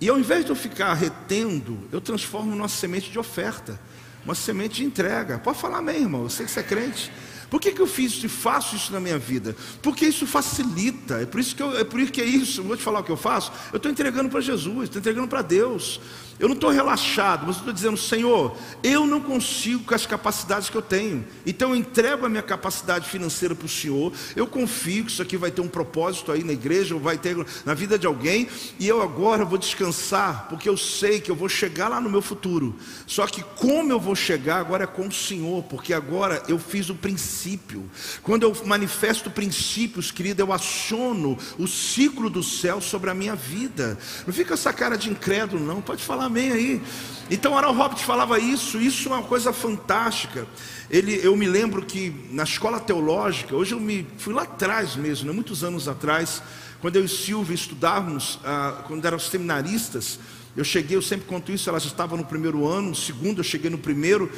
[0.00, 3.80] e ao invés de eu ficar retendo, eu transformo numa semente de oferta,
[4.24, 5.38] uma semente de entrega.
[5.38, 6.22] Pode falar amém, irmão.
[6.24, 7.10] Eu sei que você é crente.
[7.50, 9.56] Por que, que eu fiz isso e faço isso na minha vida?
[9.82, 11.20] Porque isso facilita.
[11.20, 12.62] É por isso que, eu, é por isso que é isso.
[12.62, 13.52] vou te falar o que eu faço.
[13.72, 16.00] Eu estou entregando para Jesus, estou entregando para Deus.
[16.38, 20.76] Eu não estou relaxado, mas estou dizendo, Senhor, eu não consigo com as capacidades que
[20.76, 21.24] eu tenho.
[21.46, 24.12] Então eu entrego a minha capacidade financeira para o Senhor.
[24.34, 27.36] Eu confio que isso aqui vai ter um propósito aí na igreja, ou vai ter
[27.64, 28.48] na vida de alguém.
[28.78, 32.20] E eu agora vou descansar, porque eu sei que eu vou chegar lá no meu
[32.20, 32.74] futuro.
[33.06, 36.90] Só que como eu vou chegar agora é com o Senhor, porque agora eu fiz
[36.90, 37.88] o princípio.
[38.22, 43.96] Quando eu manifesto princípios, querido, eu aciono o ciclo do céu sobre a minha vida.
[44.26, 45.80] Não fica essa cara de incrédulo, não.
[45.80, 46.82] Pode falar amém aí.
[47.30, 50.46] Então Aaron Roberts falava isso, isso é uma coisa fantástica.
[50.90, 55.26] Ele, eu me lembro que na escola teológica, hoje eu me fui lá atrás mesmo,
[55.26, 56.42] né, muitos anos atrás,
[56.80, 60.18] quando eu e Silvia estudávamos, ah, quando eram seminaristas,
[60.56, 63.70] eu cheguei, eu sempre conto isso, elas estavam no primeiro ano, no segundo, eu cheguei
[63.70, 64.30] no primeiro,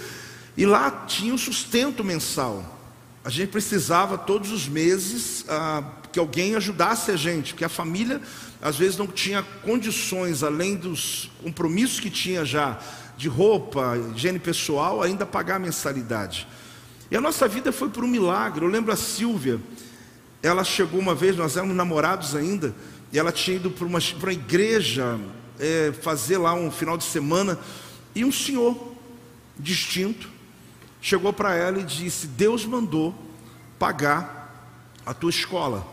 [0.57, 2.76] e lá tinha um sustento mensal.
[3.27, 8.21] A gente precisava todos os meses ah, que alguém ajudasse a gente, porque a família
[8.63, 12.79] às vezes não tinha condições, além dos compromissos que tinha já
[13.17, 16.47] de roupa, higiene pessoal, ainda pagar a mensalidade.
[17.11, 18.65] E a nossa vida foi por um milagre.
[18.65, 19.61] Eu lembro a Silvia,
[20.41, 22.73] ela chegou uma vez, nós éramos namorados ainda,
[23.13, 25.19] e ela tinha ido para uma, uma igreja
[25.59, 27.59] é, fazer lá um final de semana,
[28.15, 28.95] e um senhor
[29.59, 30.36] distinto
[31.07, 33.15] chegou para ela e disse: Deus mandou
[33.79, 35.87] pagar a tua escola.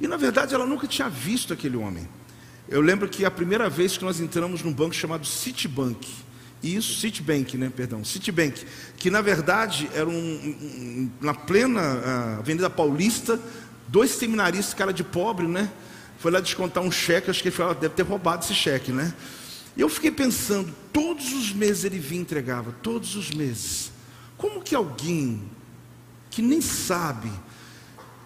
[0.00, 2.08] E na verdade ela nunca tinha visto aquele homem.
[2.68, 6.08] Eu lembro que a primeira vez que nós entramos num banco chamado Citibank,
[6.62, 8.64] isso, Citibank, né, perdão, Citibank,
[8.96, 13.40] que na verdade era um, um na plena uh, Avenida Paulista,
[13.88, 15.70] dois seminaristas, cara de pobre, né,
[16.18, 19.12] foi lá descontar um cheque, acho que ele falou, deve ter roubado esse cheque, né.
[19.76, 23.95] E eu fiquei pensando, todos os meses ele vinha e entregava, todos os meses.
[24.36, 25.42] Como que alguém
[26.30, 27.30] que nem sabe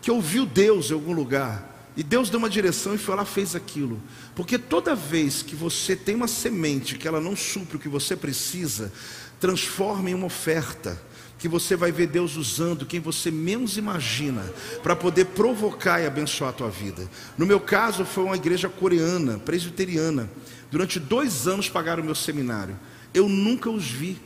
[0.02, 3.54] que ouviu Deus em algum lugar, e Deus deu uma direção e foi lá fez
[3.54, 4.00] aquilo.
[4.34, 8.16] Porque toda vez que você tem uma semente que ela não supre o que você
[8.16, 8.92] precisa,
[9.38, 11.00] transforma em uma oferta
[11.38, 14.42] que você vai ver Deus usando quem você menos imagina
[14.82, 17.08] para poder provocar e abençoar a tua vida.
[17.36, 20.30] No meu caso, foi uma igreja coreana, presbiteriana.
[20.70, 22.78] Durante dois anos pagaram o meu seminário.
[23.12, 24.20] Eu nunca os vi,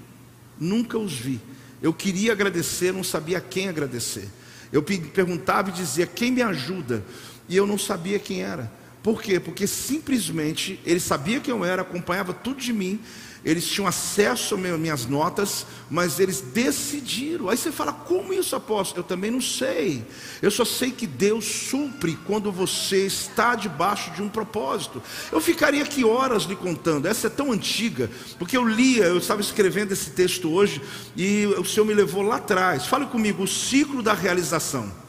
[0.59, 1.41] nunca os vi.
[1.85, 4.27] Eu queria agradecer, não sabia quem agradecer.
[4.73, 7.05] Eu perguntava e dizia: quem me ajuda?
[7.47, 8.73] E eu não sabia quem era.
[9.03, 9.39] Por quê?
[9.39, 12.99] Porque simplesmente ele sabia quem eu era, acompanhava tudo de mim,
[13.45, 17.51] eles tinham acesso às minhas notas, mas eles decidiram.
[17.51, 19.01] Aí você fala, como isso, apóstolo?
[19.01, 20.03] Eu também não sei.
[20.41, 25.03] Eu só sei que Deus supre quando você está debaixo de um propósito.
[25.31, 27.07] Eu ficaria aqui horas lhe contando.
[27.07, 30.81] Essa é tão antiga, porque eu lia, eu estava escrevendo esse texto hoje,
[31.15, 32.87] e o Senhor me levou lá atrás.
[32.87, 35.04] Fale comigo, o ciclo da realização.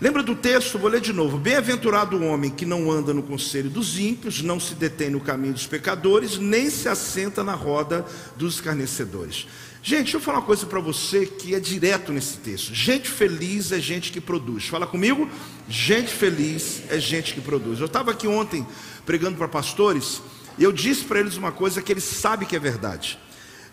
[0.00, 0.78] Lembra do texto?
[0.78, 1.38] Vou ler de novo.
[1.38, 5.54] Bem-aventurado o homem que não anda no conselho dos ímpios, não se detém no caminho
[5.54, 8.06] dos pecadores, nem se assenta na roda
[8.36, 9.48] dos escarnecedores.
[9.82, 12.72] Gente, deixa eu falar uma coisa para você que é direto nesse texto.
[12.72, 14.68] Gente feliz é gente que produz.
[14.68, 15.28] Fala comigo.
[15.68, 17.80] Gente feliz é gente que produz.
[17.80, 18.64] Eu estava aqui ontem
[19.04, 20.22] pregando para pastores
[20.56, 23.18] e eu disse para eles uma coisa que eles sabem que é verdade.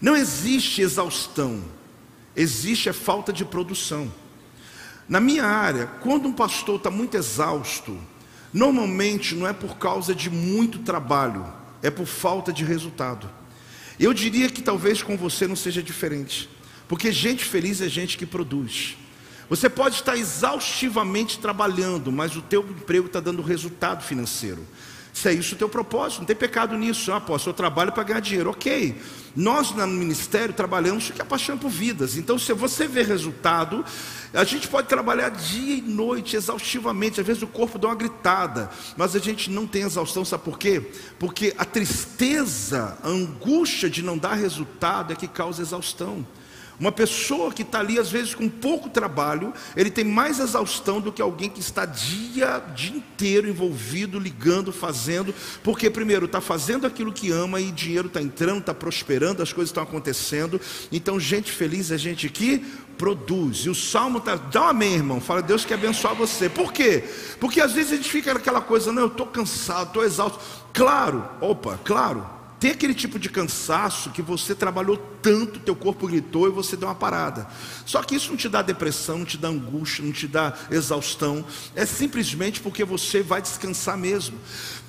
[0.02, 1.64] Não existe exaustão,
[2.36, 4.12] existe a falta de produção.
[5.08, 7.98] Na minha área, quando um pastor está muito exausto,
[8.52, 11.46] normalmente não é por causa de muito trabalho,
[11.82, 13.30] é por falta de resultado.
[14.00, 16.50] Eu diria que talvez com você não seja diferente,
[16.88, 18.98] porque gente feliz é gente que produz.
[19.48, 24.66] Você pode estar exaustivamente trabalhando, mas o teu emprego está dando resultado financeiro.
[25.16, 27.10] Se é isso o teu propósito, não tem pecado nisso.
[27.10, 28.50] Ah, apóstolo, eu trabalho para ganhar dinheiro.
[28.50, 29.02] Ok.
[29.34, 32.18] Nós no ministério trabalhamos porque é paixão por vidas.
[32.18, 33.86] Então, se você vê resultado,
[34.34, 37.22] a gente pode trabalhar dia e noite, exaustivamente.
[37.22, 40.26] Às vezes o corpo dá uma gritada, mas a gente não tem exaustão.
[40.26, 40.92] Sabe por quê?
[41.18, 46.28] Porque a tristeza, a angústia de não dar resultado é que causa exaustão.
[46.80, 51.12] Uma pessoa que está ali, às vezes, com pouco trabalho, ele tem mais exaustão do
[51.12, 55.34] que alguém que está dia, dia inteiro envolvido, ligando, fazendo,
[55.64, 59.70] porque, primeiro, está fazendo aquilo que ama e dinheiro está entrando, está prosperando, as coisas
[59.70, 60.60] estão acontecendo.
[60.92, 62.66] Então, gente feliz é gente que
[62.98, 63.60] produz.
[63.60, 65.22] E o salmo está, dá um amém, irmão.
[65.22, 66.50] Fala, Deus quer abençoar você.
[66.50, 67.04] Por quê?
[67.40, 70.40] Porque às vezes a gente fica naquela coisa, não, eu estou cansado, estou exausto.
[70.74, 72.35] Claro, opa, claro,
[72.66, 76.88] tem aquele tipo de cansaço que você trabalhou tanto, teu corpo gritou e você deu
[76.88, 77.48] uma parada.
[77.86, 81.46] Só que isso não te dá depressão, não te dá angústia, não te dá exaustão.
[81.76, 84.40] É simplesmente porque você vai descansar mesmo.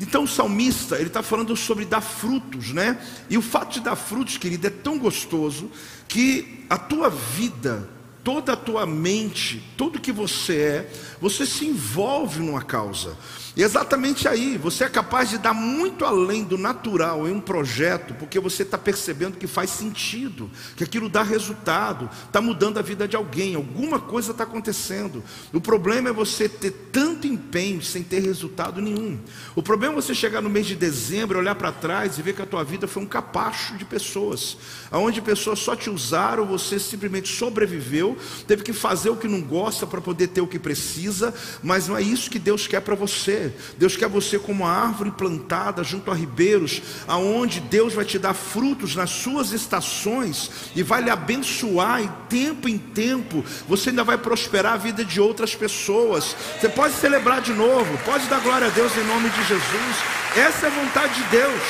[0.01, 2.99] Então o salmista, ele está falando sobre dar frutos, né?
[3.29, 5.71] E o fato de dar frutos, querido, é tão gostoso
[6.09, 7.91] que a tua vida,
[8.27, 13.17] toda a tua mente, tudo que você é, você se envolve numa causa.
[13.57, 18.13] E exatamente aí, você é capaz de dar muito além do natural em um projeto,
[18.15, 23.09] porque você está percebendo que faz sentido, que aquilo dá resultado, está mudando a vida
[23.09, 25.25] de alguém, alguma coisa está acontecendo.
[25.55, 29.19] O problema é você ter tanto empenho sem ter resultado nenhum.
[29.55, 32.43] O problema é você chegar no mês de dezembro, olhar para trás e ver que
[32.43, 34.59] a tua vida foi um capacho de pessoas,
[34.91, 38.16] aonde pessoas só te usaram, você simplesmente sobreviveu,
[38.47, 41.97] teve que fazer o que não gosta para poder ter o que precisa, mas não
[41.97, 43.53] é isso que Deus quer para você.
[43.79, 48.35] Deus quer você como uma árvore plantada junto a ribeiros, aonde Deus vai te dar
[48.35, 54.19] frutos nas suas estações e vai lhe abençoar e tempo em tempo você ainda vai
[54.19, 56.37] prosperar a vida de outras pessoas.
[56.59, 59.97] Você pode celebrar de novo, pode dar glória a Deus em nome de Jesus.
[60.37, 61.63] Essa é a vontade de Deus.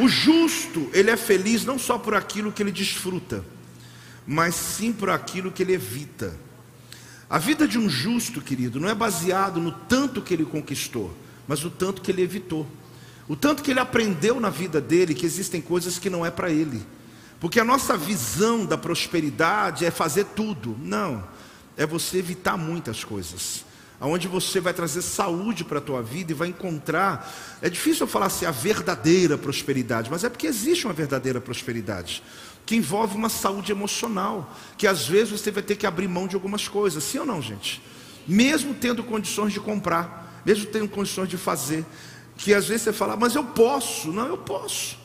[0.00, 3.44] O justo, ele é feliz não só por aquilo que ele desfruta,
[4.26, 6.34] mas sim por aquilo que ele evita.
[7.28, 11.14] A vida de um justo, querido, não é baseado no tanto que ele conquistou,
[11.46, 12.66] mas no tanto que ele evitou.
[13.28, 16.50] O tanto que ele aprendeu na vida dele que existem coisas que não é para
[16.50, 16.82] ele.
[17.38, 20.76] Porque a nossa visão da prosperidade é fazer tudo.
[20.80, 21.22] Não,
[21.76, 23.64] é você evitar muitas coisas.
[24.00, 27.30] Aonde você vai trazer saúde para a tua vida e vai encontrar.
[27.60, 32.22] É difícil eu falar assim a verdadeira prosperidade, mas é porque existe uma verdadeira prosperidade
[32.64, 36.36] que envolve uma saúde emocional, que às vezes você vai ter que abrir mão de
[36.36, 37.82] algumas coisas, sim ou não, gente?
[38.28, 41.84] Mesmo tendo condições de comprar, mesmo tendo condições de fazer,
[42.36, 44.96] que às vezes você fala, mas eu posso, não, eu posso,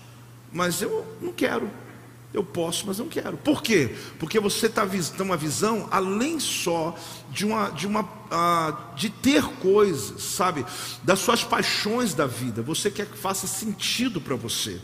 [0.53, 1.69] mas eu não quero.
[2.35, 3.37] Eu posso, mas não quero.
[3.37, 3.95] Por quê?
[4.19, 6.93] Porque você está tem uma visão além só
[7.31, 10.65] de uma, de uma, uh, de ter coisas, sabe,
[11.01, 12.61] das suas paixões da vida.
[12.61, 14.81] Você quer que faça sentido para você.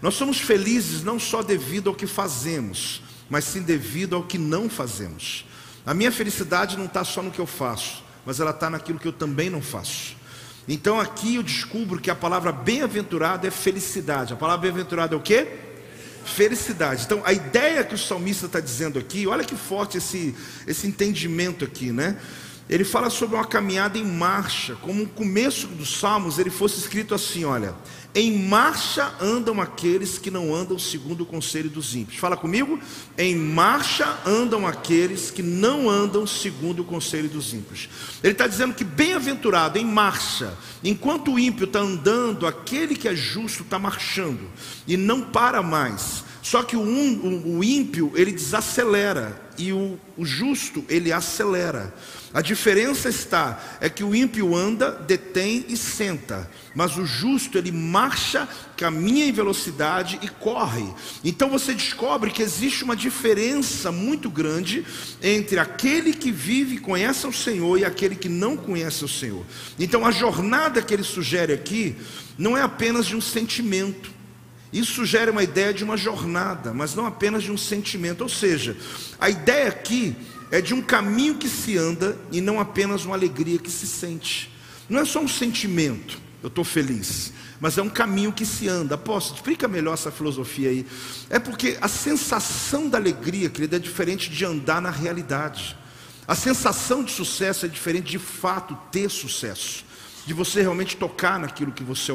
[0.00, 4.70] Nós somos felizes não só devido ao que fazemos, mas sim devido ao que não
[4.70, 5.44] fazemos.
[5.84, 9.08] A minha felicidade não está só no que eu faço, mas ela está naquilo que
[9.08, 10.16] eu também não faço.
[10.66, 14.32] Então aqui eu descubro que a palavra bem-aventurado é felicidade.
[14.32, 15.73] A palavra bem-aventurado é o quê?
[16.24, 17.04] Felicidade.
[17.04, 20.34] Então a ideia que o salmista está dizendo aqui, olha que forte esse,
[20.66, 22.16] esse entendimento aqui, né?
[22.68, 27.14] Ele fala sobre uma caminhada em marcha, como o começo dos salmos ele fosse escrito
[27.14, 27.74] assim: olha,
[28.14, 32.18] em marcha andam aqueles que não andam segundo o conselho dos ímpios.
[32.18, 32.78] Fala comigo.
[33.18, 37.88] Em marcha andam aqueles que não andam segundo o conselho dos ímpios.
[38.22, 40.54] Ele está dizendo que bem-aventurado, em marcha.
[40.82, 44.48] Enquanto o ímpio está andando, aquele que é justo está marchando
[44.86, 46.22] e não para mais.
[46.40, 51.92] Só que o, o, o ímpio ele desacelera e o, o justo ele acelera.
[52.34, 57.70] A diferença está é que o ímpio anda, detém e senta, mas o justo ele
[57.70, 60.84] marcha, caminha em velocidade e corre.
[61.22, 64.84] Então você descobre que existe uma diferença muito grande
[65.22, 69.46] entre aquele que vive e conhece o Senhor e aquele que não conhece o Senhor.
[69.78, 71.94] Então a jornada que ele sugere aqui
[72.36, 74.12] não é apenas de um sentimento.
[74.72, 78.22] Isso sugere uma ideia de uma jornada, mas não apenas de um sentimento.
[78.22, 78.76] Ou seja,
[79.20, 80.16] a ideia aqui
[80.54, 84.48] é de um caminho que se anda e não apenas uma alegria que se sente.
[84.88, 88.96] Não é só um sentimento, eu estou feliz, mas é um caminho que se anda.
[88.96, 90.86] Posso explica melhor essa filosofia aí.
[91.28, 95.76] É porque a sensação da alegria, querida, é diferente de andar na realidade.
[96.24, 99.84] A sensação de sucesso é diferente de fato ter sucesso.
[100.26, 102.12] De você realmente tocar naquilo que você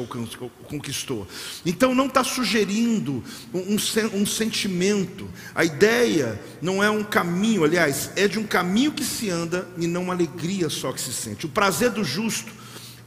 [0.68, 1.26] conquistou.
[1.64, 3.22] Então não está sugerindo
[3.54, 3.76] um,
[4.14, 5.28] um, sentimento.
[5.54, 9.86] A ideia não é um caminho, aliás, é de um caminho que se anda e
[9.86, 11.46] não uma alegria só que se sente.
[11.46, 12.52] O prazer do justo,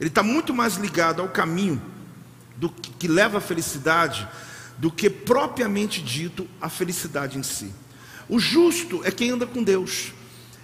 [0.00, 1.80] ele está muito mais ligado ao caminho
[2.56, 4.26] do que, que leva à felicidade
[4.78, 7.70] do que propriamente dito a felicidade em si.
[8.28, 10.12] O justo é quem anda com Deus.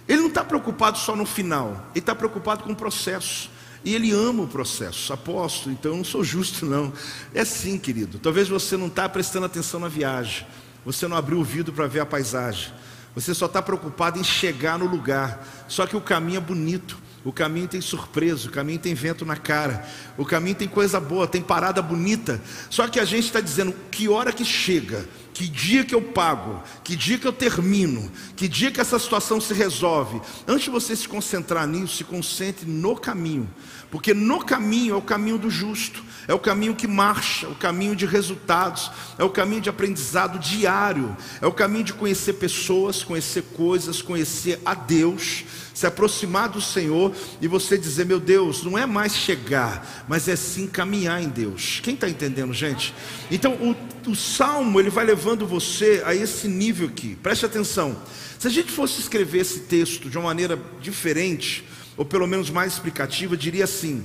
[0.07, 3.49] Ele não está preocupado só no final, ele está preocupado com o processo.
[3.83, 5.11] E ele ama o processo.
[5.11, 6.93] Apóstolo, então eu não sou justo, não.
[7.33, 8.19] É sim, querido.
[8.19, 10.45] Talvez você não está prestando atenção na viagem.
[10.85, 12.71] Você não abriu o vidro para ver a paisagem.
[13.15, 15.45] Você só está preocupado em chegar no lugar.
[15.67, 16.97] Só que o caminho é bonito.
[17.23, 21.27] O caminho tem surpresa, o caminho tem vento na cara, o caminho tem coisa boa,
[21.27, 22.41] tem parada bonita.
[22.69, 26.63] Só que a gente está dizendo que hora que chega, que dia que eu pago,
[26.83, 30.19] que dia que eu termino, que dia que essa situação se resolve.
[30.47, 33.47] Antes de você se concentrar nisso, se concentre no caminho,
[33.91, 37.55] porque no caminho é o caminho do justo, é o caminho que marcha, é o
[37.55, 38.89] caminho de resultados,
[39.19, 44.59] é o caminho de aprendizado diário, é o caminho de conhecer pessoas, conhecer coisas, conhecer
[44.65, 47.11] a Deus se aproximar do Senhor
[47.41, 51.79] e você dizer: Meu Deus, não é mais chegar, mas é sim caminhar em Deus.
[51.81, 52.93] Quem está entendendo, gente?
[53.29, 57.99] Então, o, o salmo ele vai levando você a esse nível aqui, preste atenção.
[58.37, 61.63] Se a gente fosse escrever esse texto de uma maneira diferente,
[62.01, 64.03] ou pelo menos mais explicativa, diria assim: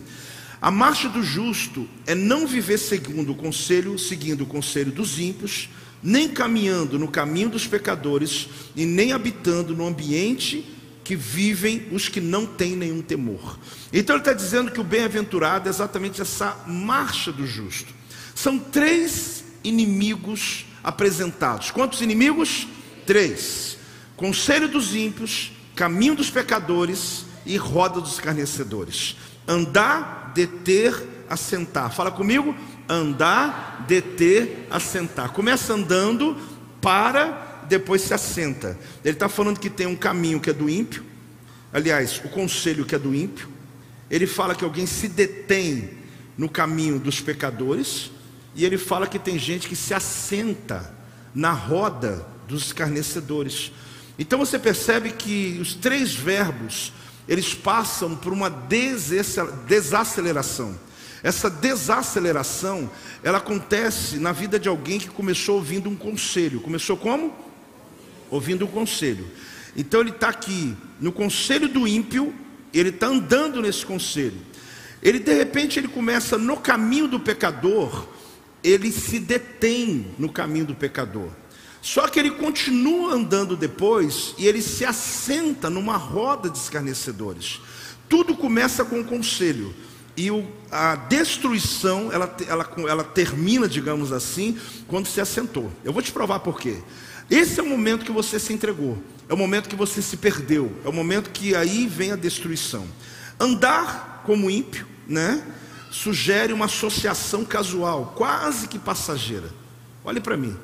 [0.61, 5.71] a marcha do justo é não viver segundo o conselho, seguindo o conselho dos ímpios,
[6.03, 10.63] nem caminhando no caminho dos pecadores, e nem habitando no ambiente
[11.03, 13.59] que vivem os que não têm nenhum temor.
[13.91, 17.95] Então ele está dizendo que o bem-aventurado é exatamente essa marcha do justo.
[18.35, 21.71] São três inimigos apresentados.
[21.71, 22.69] Quantos inimigos?
[23.07, 23.79] Três:
[24.19, 29.17] conselho dos ímpios, caminho dos pecadores e roda dos escarnecedores.
[29.49, 30.95] Andar, deter,
[31.31, 31.91] assentar.
[31.93, 32.55] Fala comigo.
[32.89, 35.33] Andar, deter, assentar.
[35.33, 36.37] Começa andando,
[36.81, 38.79] para depois se assenta.
[39.05, 41.05] Ele está falando que tem um caminho que é do ímpio,
[41.73, 43.49] aliás, o conselho que é do ímpio.
[44.11, 45.91] Ele fala que alguém se detém
[46.39, 48.11] no caminho dos pecadores,
[48.55, 50.95] e ele fala que tem gente que se assenta
[51.35, 53.73] na roda dos escarnecedores.
[54.19, 56.93] Então você percebe que os três verbos,
[57.29, 58.49] eles passam por uma
[59.67, 60.79] desaceleração.
[61.23, 62.91] Essa desaceleração,
[63.23, 66.61] ela acontece na vida de alguém que começou ouvindo um conselho.
[66.61, 67.47] Começou como?
[68.31, 69.27] ouvindo o conselho.
[69.77, 72.35] Então ele está aqui no conselho do ímpio,
[72.73, 74.39] ele está andando nesse conselho.
[75.03, 78.09] Ele de repente ele começa no caminho do pecador,
[78.63, 81.29] ele se detém no caminho do pecador.
[81.87, 87.61] Só que ele continua andando depois e ele se assenta numa roda de escarnecedores.
[88.09, 89.73] Tudo começa com o conselho.
[90.17, 94.59] E o, a destruição, ela, ela, ela termina, digamos assim,
[94.89, 95.71] quando se assentou.
[95.85, 96.79] Eu vou te provar por quê.
[97.31, 100.73] Esse é o momento que você se entregou, é o momento que você se perdeu,
[100.85, 102.85] é o momento que aí vem a destruição.
[103.39, 105.41] Andar como ímpio, né?
[105.93, 109.55] Sugere uma associação casual, quase que passageira.
[110.05, 110.57] Olhe para mim.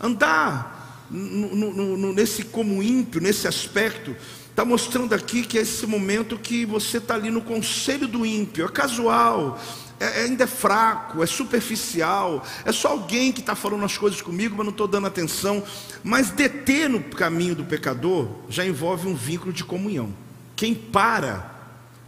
[0.00, 4.14] Andar no, no, no, nesse como ímpio, nesse aspecto,
[4.50, 8.64] está mostrando aqui que é esse momento que você está ali no conselho do ímpio,
[8.64, 9.60] é casual,
[9.98, 14.20] é, é, ainda é fraco, é superficial, é só alguém que está falando as coisas
[14.20, 15.62] comigo, mas não estou dando atenção.
[16.02, 20.14] Mas deter no caminho do pecador já envolve um vínculo de comunhão.
[20.54, 21.54] Quem para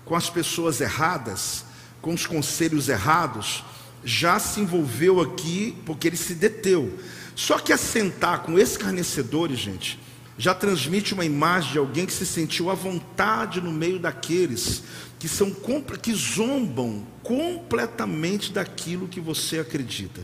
[0.04, 1.64] com as pessoas erradas,
[2.00, 3.62] com os conselhos errados,
[4.04, 6.98] já se envolveu aqui porque ele se deteu.
[7.38, 9.96] Só que assentar com escarnecedores, gente,
[10.36, 14.82] já transmite uma imagem de alguém que se sentiu à vontade no meio daqueles
[15.20, 15.54] que são
[16.02, 20.20] que zombam completamente daquilo que você acredita.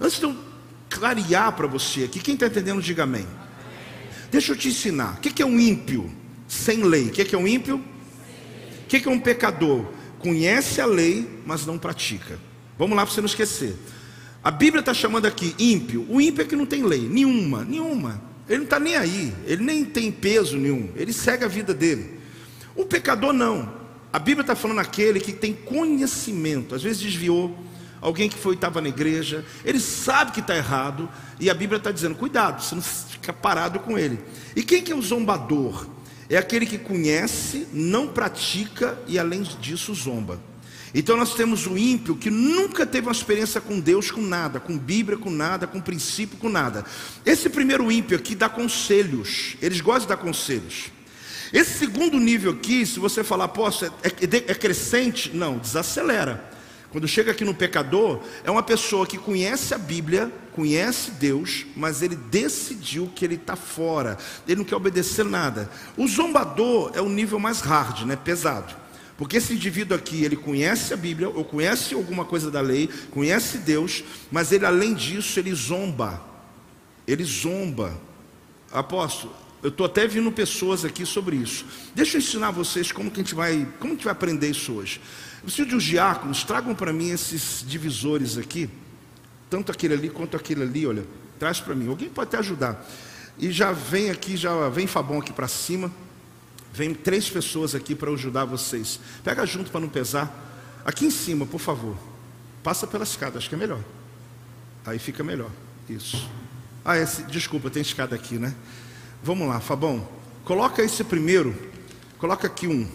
[0.00, 0.34] Antes de eu
[0.88, 3.26] clarear para você aqui, quem está entendendo, diga amém.
[4.30, 5.18] Deixa eu te ensinar.
[5.18, 6.10] O que é um ímpio
[6.46, 7.08] sem lei?
[7.08, 7.76] O que é um ímpio?
[7.76, 9.84] O que é um pecador?
[10.18, 12.38] Conhece a lei, mas não pratica.
[12.78, 13.76] Vamos lá para você não esquecer.
[14.48, 16.06] A Bíblia está chamando aqui ímpio.
[16.08, 18.18] O ímpio é que não tem lei, nenhuma, nenhuma.
[18.48, 22.18] Ele não está nem aí, ele nem tem peso nenhum, ele segue a vida dele.
[22.74, 23.70] O pecador não.
[24.10, 27.58] A Bíblia está falando aquele que tem conhecimento, às vezes desviou,
[28.00, 31.92] alguém que foi estava na igreja, ele sabe que está errado, e a Bíblia está
[31.92, 34.18] dizendo: cuidado, você não fica parado com ele.
[34.56, 35.86] E quem que é o zombador?
[36.26, 40.40] É aquele que conhece, não pratica e além disso zomba.
[40.94, 44.76] Então nós temos o ímpio que nunca teve uma experiência com Deus, com nada, com
[44.76, 46.84] Bíblia, com nada, com princípio, com nada.
[47.24, 50.90] Esse primeiro ímpio aqui dá conselhos, eles gostam de dar conselhos.
[51.52, 55.30] Esse segundo nível aqui, se você falar, posso, é, é, é crescente?
[55.34, 56.58] Não, desacelera.
[56.90, 62.00] Quando chega aqui no pecador, é uma pessoa que conhece a Bíblia, conhece Deus, mas
[62.00, 64.16] ele decidiu que ele está fora,
[64.46, 65.70] ele não quer obedecer nada.
[65.96, 68.16] O zombador é o nível mais hard, né?
[68.16, 68.74] pesado.
[69.18, 73.58] Porque esse indivíduo aqui, ele conhece a Bíblia, ou conhece alguma coisa da lei, conhece
[73.58, 76.24] Deus, mas ele além disso, ele zomba.
[77.04, 78.00] Ele zomba.
[78.70, 81.66] Apóstolo, eu estou até vindo pessoas aqui sobre isso.
[81.96, 84.72] Deixa eu ensinar vocês como que a gente vai, como a gente vai aprender isso
[84.72, 85.00] hoje.
[85.38, 88.70] Eu preciso de os diáconos, tragam para mim esses divisores aqui,
[89.50, 91.04] tanto aquele ali quanto aquele ali, olha,
[91.40, 91.88] traz para mim.
[91.88, 92.88] Alguém pode até ajudar.
[93.36, 95.92] E já vem aqui, já vem Fabão aqui para cima.
[96.78, 99.00] Vem três pessoas aqui para ajudar vocês.
[99.24, 100.32] Pega junto para não pesar.
[100.84, 101.96] Aqui em cima, por favor.
[102.62, 103.80] Passa pela escada, acho que é melhor.
[104.86, 105.50] Aí fica melhor.
[105.90, 106.30] Isso.
[106.84, 108.54] Ah, esse, desculpa, tem escada aqui, né?
[109.24, 110.08] Vamos lá, Fabão.
[110.44, 111.52] Coloca esse primeiro.
[112.16, 112.88] Coloca aqui um.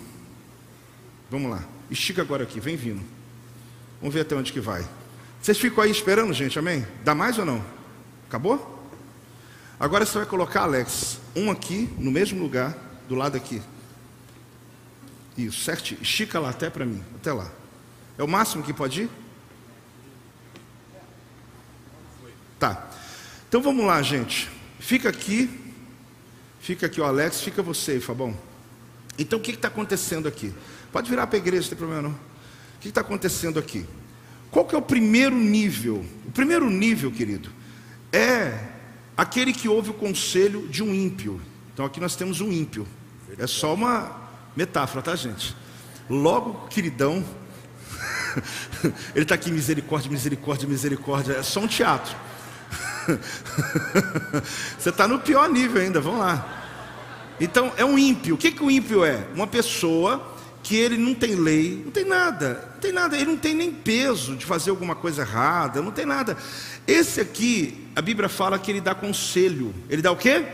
[1.29, 1.61] Vamos lá.
[1.91, 3.01] Estica agora aqui, vem vindo.
[3.99, 4.87] Vamos ver até onde que vai.
[5.41, 6.87] Vocês ficam aí esperando, gente, amém?
[7.03, 7.61] Dá mais ou não?
[8.29, 8.87] Acabou?
[9.77, 12.77] Agora você vai colocar, Alex, um aqui, no mesmo lugar,
[13.09, 13.61] do lado aqui.
[15.37, 16.01] Isso, certinho.
[16.01, 17.51] Estica lá até para mim, até lá.
[18.17, 19.09] É o máximo que pode ir?
[22.59, 22.89] Tá.
[23.49, 24.49] Então vamos lá, gente.
[24.79, 25.49] Fica aqui.
[26.59, 28.37] Fica aqui o Alex, fica você, Fabão.
[29.17, 30.53] Então o que está acontecendo aqui?
[30.91, 32.11] Pode virar para a igreja, não tem problema não.
[32.11, 33.85] O que está acontecendo aqui?
[34.49, 36.05] Qual que é o primeiro nível?
[36.25, 37.49] O primeiro nível, querido,
[38.11, 38.69] é
[39.17, 41.41] aquele que ouve o conselho de um ímpio.
[41.73, 42.87] Então aqui nós temos um ímpio.
[43.37, 44.22] É só uma
[44.55, 45.55] metáfora, tá, gente?
[46.09, 47.23] Logo, queridão,
[49.15, 51.33] ele está aqui, misericórdia, misericórdia, misericórdia.
[51.33, 52.15] É só um teatro.
[54.77, 56.61] Você está no pior nível ainda, vamos lá.
[57.39, 58.35] Então, é um ímpio.
[58.35, 59.25] O que, que o ímpio é?
[59.33, 63.37] Uma pessoa que ele não tem lei, não tem nada, não tem nada, ele não
[63.37, 66.37] tem nem peso de fazer alguma coisa errada, não tem nada.
[66.87, 69.73] Esse aqui, a Bíblia fala que ele dá conselho.
[69.89, 70.45] Ele dá o quê?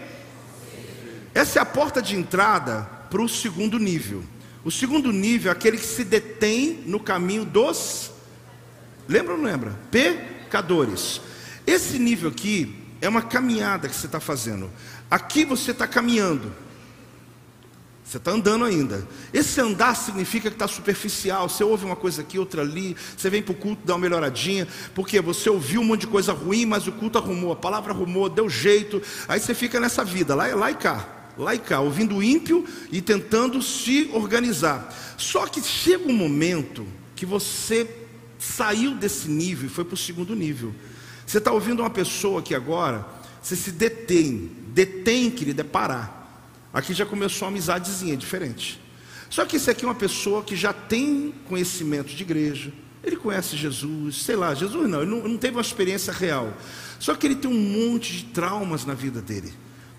[1.33, 4.23] Essa é a porta de entrada para o segundo nível.
[4.63, 8.11] O segundo nível é aquele que se detém no caminho dos.
[9.07, 9.71] Lembra ou não lembra?
[9.89, 11.21] Pecadores.
[11.65, 14.69] Esse nível aqui é uma caminhada que você está fazendo.
[15.09, 16.51] Aqui você está caminhando.
[18.03, 19.07] Você está andando ainda.
[19.31, 21.47] Esse andar significa que está superficial.
[21.47, 22.97] Você ouve uma coisa aqui, outra ali.
[23.15, 24.67] Você vem para o culto, dá uma melhoradinha.
[24.95, 28.27] Porque você ouviu um monte de coisa ruim, mas o culto arrumou, a palavra arrumou,
[28.27, 29.01] deu jeito.
[29.27, 31.18] Aí você fica nessa vida, lá, lá e cá.
[31.39, 34.93] Lá e cá, ouvindo o ímpio e tentando se organizar.
[35.17, 36.85] Só que chega um momento
[37.15, 37.89] que você
[38.37, 40.75] saiu desse nível e foi para o segundo nível.
[41.25, 43.07] Você está ouvindo uma pessoa aqui agora,
[43.41, 44.51] você se detém.
[44.73, 46.43] Detém, querido, é parar.
[46.73, 48.77] Aqui já começou uma amizadezinha diferente.
[49.29, 53.55] Só que esse aqui é uma pessoa que já tem conhecimento de igreja, ele conhece
[53.55, 56.51] Jesus, sei lá, Jesus não, ele não, não teve uma experiência real.
[56.99, 59.53] Só que ele tem um monte de traumas na vida dele.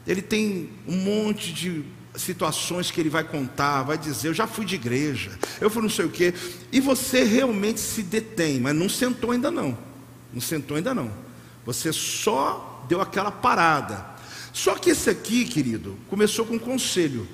[0.06, 1.84] Ele tem um monte de
[2.16, 5.88] situações que ele vai contar, vai dizer, eu já fui de igreja, eu fui não
[5.88, 6.34] sei o quê,
[6.72, 9.76] e você realmente se detém, mas não sentou ainda não.
[10.32, 11.10] Não sentou ainda não.
[11.64, 14.04] Você só deu aquela parada.
[14.52, 17.26] Só que esse aqui, querido, começou com conselho.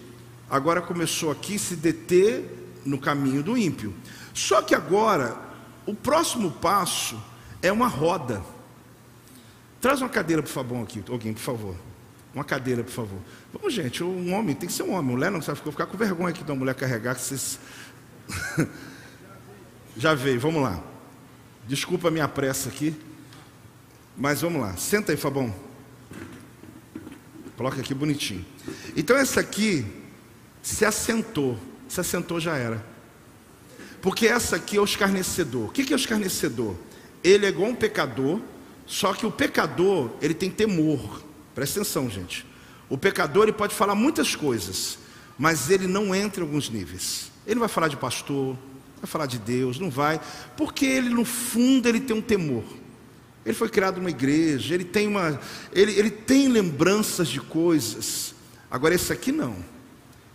[0.50, 2.44] Agora começou aqui se deter
[2.84, 3.94] no caminho do ímpio.
[4.34, 5.36] Só que agora,
[5.86, 7.20] o próximo passo
[7.62, 8.42] é uma roda.
[9.80, 11.76] Traz uma cadeira, por favor, aqui, alguém, por favor.
[12.36, 13.18] Uma cadeira, por favor.
[13.50, 15.10] Vamos, gente, um homem, tem que ser um homem.
[15.10, 17.58] Mulher não sabe ficar com vergonha aqui da mulher carregar, que vocês.
[19.96, 20.84] Já veio, vamos lá.
[21.66, 22.94] Desculpa a minha pressa aqui.
[24.14, 24.76] Mas vamos lá.
[24.76, 25.54] Senta aí, Fabão.
[27.56, 28.44] Coloca aqui bonitinho.
[28.94, 29.86] Então essa aqui
[30.62, 31.58] se assentou.
[31.88, 32.84] Se assentou já era.
[34.02, 35.70] Porque essa aqui é o escarnecedor.
[35.70, 36.76] O que é o escarnecedor?
[37.24, 38.42] Ele é igual um pecador,
[38.84, 41.24] só que o pecador, ele tem temor.
[41.56, 42.44] Presta atenção, gente.
[42.86, 44.98] O pecador, ele pode falar muitas coisas,
[45.38, 47.32] mas ele não entra em alguns níveis.
[47.46, 48.58] Ele vai falar de pastor,
[49.00, 50.20] vai falar de Deus, não vai,
[50.54, 52.62] porque ele no fundo ele tem um temor.
[53.42, 55.40] Ele foi criado numa igreja, ele tem uma,
[55.72, 58.34] ele, ele tem lembranças de coisas.
[58.70, 59.56] Agora esse aqui não.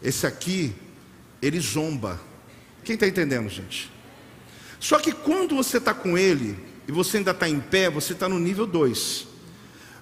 [0.02, 0.74] Esse aqui
[1.40, 2.20] ele zomba.
[2.84, 3.92] Quem está entendendo, gente?
[4.80, 6.58] Só que quando você está com ele
[6.88, 9.30] e você ainda está em pé, você está no nível 2.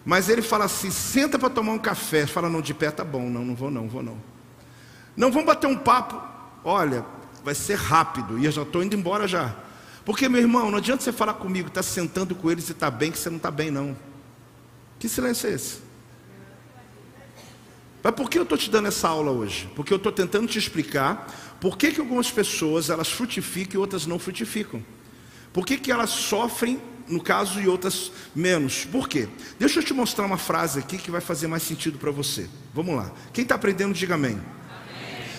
[0.10, 2.26] Mas ele fala assim: senta para tomar um café.
[2.26, 4.18] Fala, não, de pé tá bom, não, não vou, não, vou não.
[5.16, 6.20] Não, vamos bater um papo.
[6.64, 7.06] Olha,
[7.44, 8.40] vai ser rápido.
[8.40, 9.56] E eu já estou indo embora já.
[10.04, 13.12] Porque, meu irmão, não adianta você falar comigo, está sentando com eles e está bem,
[13.12, 13.96] que você não está bem, não.
[14.98, 15.78] Que silêncio é esse?
[18.02, 19.70] Mas por que eu estou te dando essa aula hoje?
[19.76, 24.08] Porque eu estou tentando te explicar por que, que algumas pessoas elas frutificam e outras
[24.08, 24.84] não frutificam.
[25.54, 28.86] Por que, que elas sofrem, no caso, e outras menos?
[28.86, 29.28] Por quê?
[29.58, 32.48] Deixa eu te mostrar uma frase aqui que vai fazer mais sentido para você.
[32.74, 33.12] Vamos lá.
[33.34, 34.34] Quem está aprendendo, diga amém.
[34.34, 34.42] amém.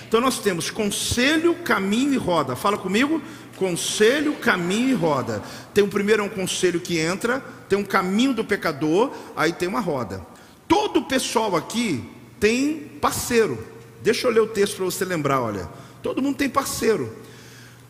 [0.06, 2.56] Então nós temos conselho, caminho e roda.
[2.56, 3.22] Fala comigo.
[3.56, 5.42] Conselho, caminho e roda.
[5.74, 9.68] Tem o primeiro é um conselho que entra, tem um caminho do pecador, aí tem
[9.68, 10.26] uma roda.
[10.66, 12.02] Todo o pessoal aqui
[12.40, 13.62] tem parceiro.
[14.02, 15.68] Deixa eu ler o texto para você lembrar, olha.
[16.02, 17.14] Todo mundo tem parceiro.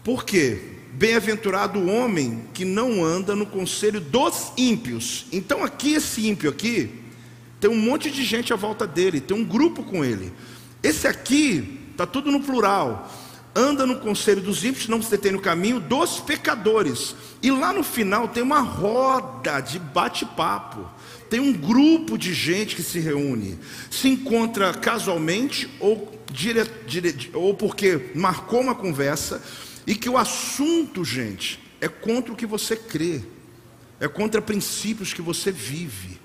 [0.02, 0.79] Por quê?
[1.00, 5.24] Bem-aventurado o homem que não anda no conselho dos ímpios.
[5.32, 6.90] Então aqui esse ímpio aqui
[7.58, 10.30] tem um monte de gente à volta dele, tem um grupo com ele.
[10.82, 13.10] Esse aqui está tudo no plural.
[13.56, 17.16] Anda no conselho dos ímpios, não se detém no caminho dos pecadores.
[17.42, 20.86] E lá no final tem uma roda de bate-papo.
[21.30, 23.58] Tem um grupo de gente que se reúne,
[23.90, 29.42] se encontra casualmente ou, dire, dire, ou porque marcou uma conversa
[29.90, 33.24] e que o assunto, gente, é contra o que você crê,
[33.98, 36.20] é contra princípios que você vive,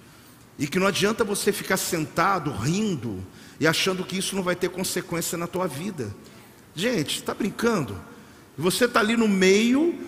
[0.60, 3.26] e que não adianta você ficar sentado rindo
[3.60, 6.16] e achando que isso não vai ter consequência na tua vida.
[6.76, 8.00] Gente, está brincando?
[8.56, 10.00] Você está ali no meio,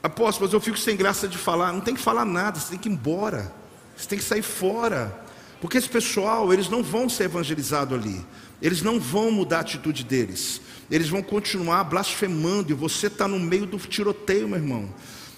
[0.00, 1.72] apóstolo, mas eu fico sem graça de falar.
[1.72, 3.52] Não tem que falar nada, você tem que ir embora.
[3.96, 5.20] Você tem que sair fora.
[5.60, 8.24] Porque esse pessoal, eles não vão ser evangelizados ali.
[8.62, 10.60] Eles não vão mudar a atitude deles.
[10.90, 12.70] Eles vão continuar blasfemando.
[12.70, 14.88] E você está no meio do tiroteio, meu irmão.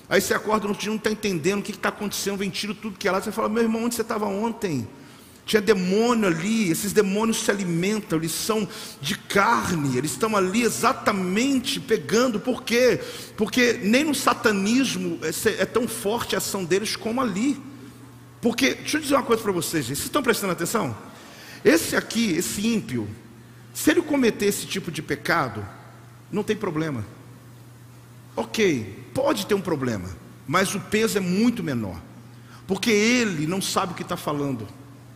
[0.09, 2.99] Aí você acorda no dia, não está entendendo o que está acontecendo, vem tiro tudo
[2.99, 3.21] que é lá.
[3.21, 4.89] Você fala, meu irmão, onde você estava ontem?
[5.45, 8.69] Tinha demônio ali, esses demônios se alimentam, eles são
[9.01, 13.01] de carne, eles estão ali exatamente pegando, por quê?
[13.35, 17.59] Porque nem no satanismo é, é tão forte a ação deles como ali.
[18.43, 19.97] Porque, deixa eu dizer uma coisa para vocês, gente.
[19.97, 20.97] Vocês estão prestando atenção?
[21.65, 23.09] Esse aqui, esse ímpio,
[23.79, 25.65] se ele cometer esse tipo de pecado,
[26.33, 27.07] não tem problema.
[28.35, 30.11] Ok, pode ter um problema,
[30.49, 32.03] mas o peso é muito menor.
[32.67, 34.67] Porque ele não sabe o que está falando.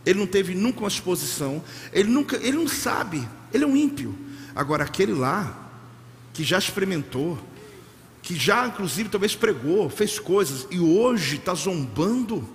[0.05, 1.61] Ele não teve nunca uma exposição.
[1.91, 3.27] Ele nunca, ele não sabe.
[3.53, 4.15] Ele é um ímpio.
[4.55, 5.69] Agora aquele lá
[6.31, 7.37] que já experimentou,
[8.21, 12.47] que já inclusive talvez pregou, fez coisas e hoje está zombando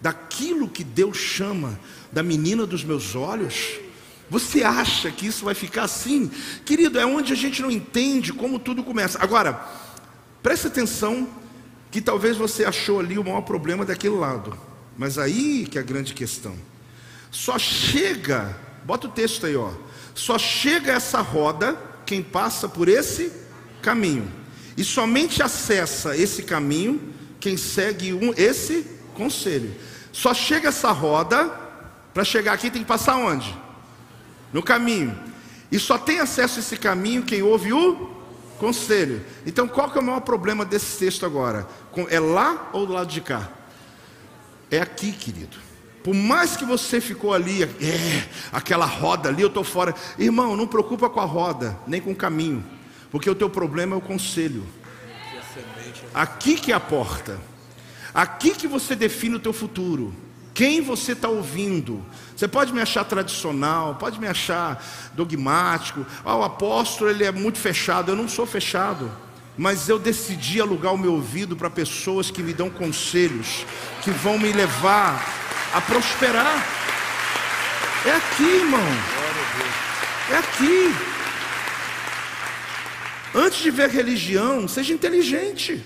[0.00, 1.78] daquilo que Deus chama
[2.10, 3.84] da menina dos meus olhos?
[4.28, 6.30] Você acha que isso vai ficar assim?
[6.64, 9.18] Querido, é onde a gente não entende como tudo começa.
[9.22, 9.64] Agora,
[10.42, 11.28] preste atenção
[11.90, 14.58] que talvez você achou ali o maior problema daquele lado.
[14.98, 16.56] Mas aí que é a grande questão.
[17.30, 19.70] Só chega, bota o texto aí, ó.
[20.14, 23.32] Só chega essa roda quem passa por esse
[23.82, 24.30] caminho.
[24.76, 29.74] E somente acessa esse caminho quem segue um, esse conselho.
[30.12, 31.48] Só chega essa roda,
[32.12, 33.54] para chegar aqui tem que passar onde?
[34.56, 35.14] No caminho.
[35.70, 38.08] E só tem acesso a esse caminho quem ouve o
[38.58, 39.22] conselho.
[39.44, 41.68] Então qual que é o maior problema desse texto agora?
[42.08, 43.50] É lá ou do lado de cá?
[44.70, 45.58] É aqui, querido.
[46.02, 47.68] Por mais que você ficou ali, é,
[48.50, 49.94] aquela roda ali, eu estou fora.
[50.18, 52.64] Irmão, não preocupa com a roda, nem com o caminho.
[53.10, 54.64] Porque o teu problema é o conselho.
[56.14, 57.38] Aqui que é a porta.
[58.14, 60.14] Aqui que você define o teu futuro.
[60.56, 62.02] Quem você está ouvindo?
[62.34, 64.82] Você pode me achar tradicional, pode me achar
[65.12, 66.06] dogmático.
[66.24, 68.10] Ah, o apóstolo ele é muito fechado.
[68.10, 69.12] Eu não sou fechado,
[69.54, 73.66] mas eu decidi alugar o meu ouvido para pessoas que me dão conselhos,
[74.02, 75.22] que vão me levar
[75.74, 76.66] a prosperar.
[78.06, 78.80] É aqui, irmão.
[80.30, 80.94] É aqui.
[83.34, 85.84] Antes de ver religião, seja inteligente.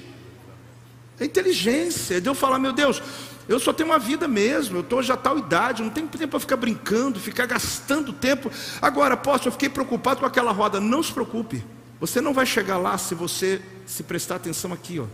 [1.18, 2.18] É inteligência.
[2.18, 3.02] É de falar, meu Deus,
[3.48, 6.40] eu só tenho uma vida mesmo, eu estou já tal idade, não tenho tempo para
[6.40, 8.50] ficar brincando, ficar gastando tempo.
[8.80, 10.80] Agora, posso, eu fiquei preocupado com aquela roda.
[10.80, 11.64] Não se preocupe,
[11.98, 15.06] você não vai chegar lá se você se prestar atenção aqui, ó.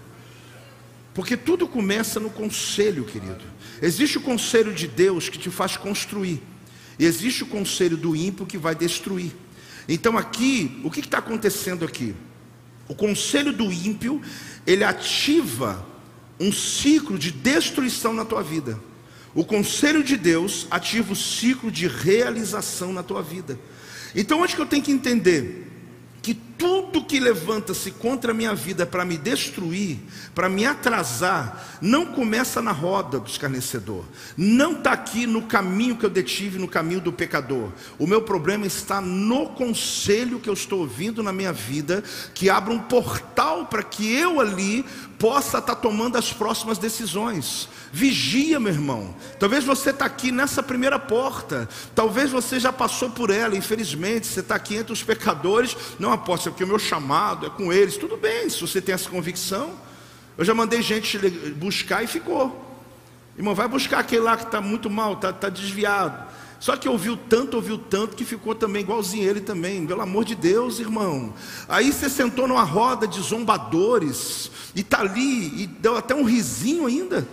[1.15, 3.43] Porque tudo começa no conselho, querido.
[3.81, 6.43] Existe o conselho de Deus que te faz construir,
[6.99, 9.33] e existe o conselho do ímpio que vai destruir.
[9.89, 12.15] Então, aqui, o que está acontecendo aqui?
[12.89, 14.21] O conselho do ímpio,
[14.67, 15.85] ele ativa
[16.39, 18.79] um ciclo de destruição na tua vida.
[19.35, 23.59] O conselho de Deus ativa o ciclo de realização na tua vida.
[24.15, 25.76] Então, onde que eu tenho que entender?
[26.59, 29.99] Tudo que levanta-se contra a minha vida para me destruir,
[30.35, 34.05] para me atrasar, não começa na roda do escarnecedor,
[34.37, 37.71] não está aqui no caminho que eu detive, no caminho do pecador.
[37.99, 42.03] O meu problema está no conselho que eu estou ouvindo na minha vida,
[42.33, 44.85] que abre um portal para que eu ali
[45.19, 47.69] possa estar tá tomando as próximas decisões.
[47.93, 49.15] Vigia, meu irmão.
[49.39, 51.69] Talvez você está aqui nessa primeira porta.
[51.95, 53.57] Talvez você já passou por ela.
[53.57, 55.77] Infelizmente, você está aqui entre os pecadores.
[55.99, 57.97] Não aposto, é porque o meu chamado é com eles.
[57.97, 59.73] Tudo bem, se você tem essa convicção.
[60.39, 61.19] Eu já mandei gente
[61.57, 62.65] buscar e ficou.
[63.37, 66.27] Irmão, vai buscar aquele lá que está muito mal, está tá desviado.
[66.59, 69.87] Só que ouviu tanto, ouviu tanto, que ficou também igualzinho ele também.
[69.87, 71.35] Pelo amor de Deus, irmão.
[71.69, 76.87] Aí você sentou numa roda de zombadores, e está ali, e deu até um risinho
[76.87, 77.27] ainda.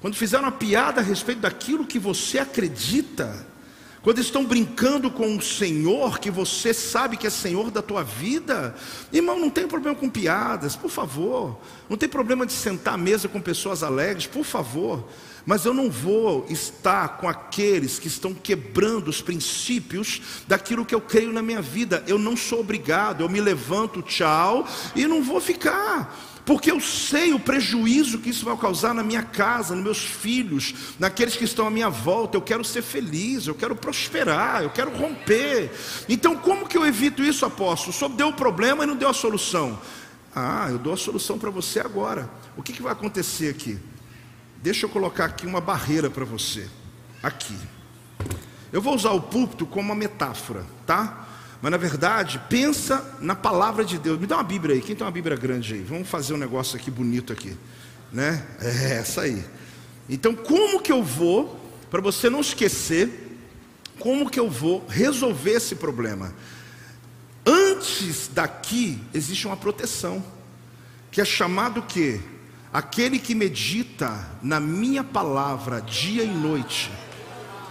[0.00, 3.46] Quando fizeram uma piada a respeito daquilo que você acredita,
[4.02, 8.74] quando estão brincando com o Senhor, que você sabe que é Senhor da tua vida,
[9.12, 11.58] irmão, não tem problema com piadas, por favor.
[11.88, 15.08] Não tem problema de sentar à mesa com pessoas alegres, por favor.
[15.44, 21.00] Mas eu não vou estar com aqueles que estão quebrando os princípios daquilo que eu
[21.00, 22.04] creio na minha vida.
[22.06, 27.34] Eu não sou obrigado, eu me levanto, tchau, e não vou ficar porque eu sei
[27.34, 31.66] o prejuízo que isso vai causar na minha casa, nos meus filhos, naqueles que estão
[31.66, 32.38] à minha volta.
[32.38, 35.70] Eu quero ser feliz, eu quero prosperar, eu quero romper.
[36.08, 37.92] Então, como que eu evito isso, apóstolo?
[37.92, 39.78] Só deu o problema e não deu a solução.
[40.34, 42.30] Ah, eu dou a solução para você agora.
[42.56, 43.78] O que, que vai acontecer aqui?
[44.62, 46.66] Deixa eu colocar aqui uma barreira para você.
[47.22, 47.58] Aqui.
[48.72, 51.27] Eu vou usar o púlpito como uma metáfora, tá?
[51.60, 54.18] Mas na verdade, pensa na palavra de Deus.
[54.18, 54.80] Me dá uma Bíblia aí.
[54.80, 55.82] Quem tem uma Bíblia grande aí?
[55.82, 57.56] Vamos fazer um negócio aqui bonito aqui,
[58.12, 58.46] né?
[58.60, 59.44] É essa aí.
[60.08, 61.58] Então, como que eu vou
[61.90, 63.26] para você não esquecer?
[63.98, 66.32] Como que eu vou resolver esse problema?
[67.44, 70.22] Antes daqui existe uma proteção,
[71.10, 72.20] que é chamado que
[72.72, 76.90] aquele que medita na minha palavra dia e noite.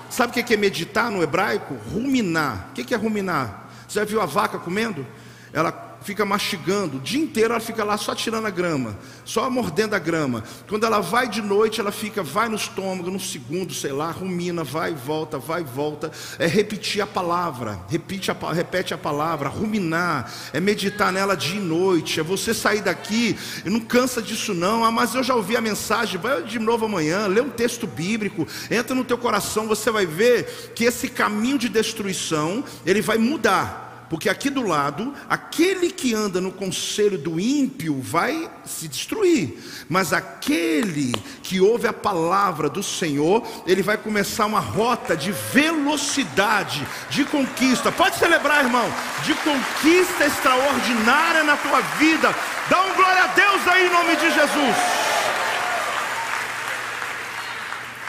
[0.10, 1.76] Sabe o que é meditar no hebraico?
[1.92, 2.70] Ruminar.
[2.72, 3.67] O que é ruminar?
[3.88, 5.06] Você já viu a vaca comendo?
[5.54, 9.94] Ela fica mastigando, o dia inteiro ela fica lá só tirando a grama, só mordendo
[9.94, 10.42] a grama.
[10.66, 14.64] Quando ela vai de noite, ela fica, vai no estômago, no segundo, sei lá, rumina,
[14.64, 16.10] vai e volta, vai e volta.
[16.40, 21.62] É repetir a palavra, repete a, repete a palavra, ruminar, é meditar nela dia e
[21.62, 24.86] noite, é você sair daqui e não cansa disso não.
[24.86, 28.48] Ah, mas eu já ouvi a mensagem, vai de novo amanhã, lê um texto bíblico,
[28.72, 33.87] entra no teu coração, você vai ver que esse caminho de destruição, ele vai mudar.
[34.10, 39.58] Porque aqui do lado, aquele que anda no conselho do ímpio vai se destruir,
[39.90, 41.12] mas aquele
[41.44, 47.92] que ouve a palavra do Senhor, ele vai começar uma rota de velocidade, de conquista.
[47.92, 48.90] Pode celebrar, irmão,
[49.26, 52.34] de conquista extraordinária na tua vida.
[52.70, 54.76] Dá um glória a Deus aí em nome de Jesus.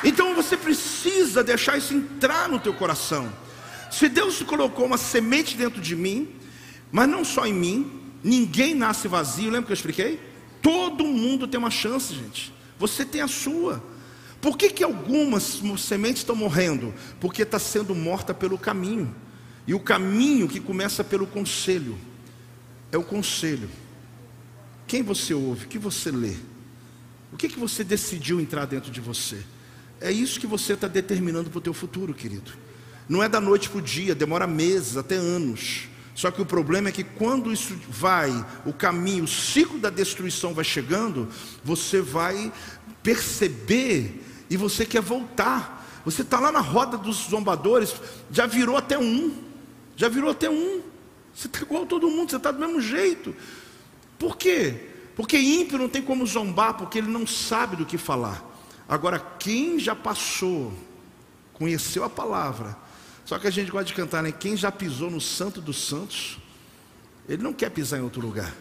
[0.05, 3.29] Então você precisa deixar isso entrar no teu coração.
[3.91, 6.29] Se Deus colocou uma semente dentro de mim,
[6.91, 7.91] mas não só em mim,
[8.23, 10.21] ninguém nasce vazio, lembra que eu expliquei?
[10.63, 12.53] Todo mundo tem uma chance, gente.
[12.79, 13.83] Você tem a sua.
[14.41, 16.95] Por que, que algumas sementes estão morrendo?
[17.21, 19.15] Porque está sendo morta pelo caminho.
[19.67, 21.99] E o caminho que começa pelo conselho.
[22.91, 23.69] É o conselho.
[24.87, 25.67] Quem você ouve?
[25.67, 26.35] O que você lê?
[27.33, 29.43] O que, que você decidiu entrar dentro de você?
[30.01, 32.53] É isso que você está determinando para o teu futuro, querido.
[33.09, 35.89] Não é da noite para o dia, demora meses, até anos.
[36.15, 40.53] Só que o problema é que quando isso vai, o caminho, o ciclo da destruição
[40.53, 41.29] vai chegando,
[41.65, 42.53] você vai
[43.03, 46.03] perceber e você quer voltar.
[46.05, 47.95] Você está lá na roda dos zombadores,
[48.31, 49.33] já virou até um,
[49.97, 50.83] já virou até um.
[51.35, 53.35] Você está igual a todo mundo, você está do mesmo jeito.
[54.19, 54.89] Por quê?
[55.15, 58.45] Porque ímpio não tem como zombar, porque ele não sabe do que falar.
[58.89, 60.73] Agora, quem já passou,
[61.53, 62.77] conheceu a palavra,
[63.29, 64.33] só que a gente gosta de cantar, né?
[64.33, 66.39] Quem já pisou no Santo dos Santos,
[67.29, 68.55] ele não quer pisar em outro lugar.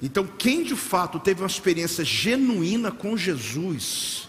[0.00, 4.26] Então, quem de fato teve uma experiência genuína com Jesus,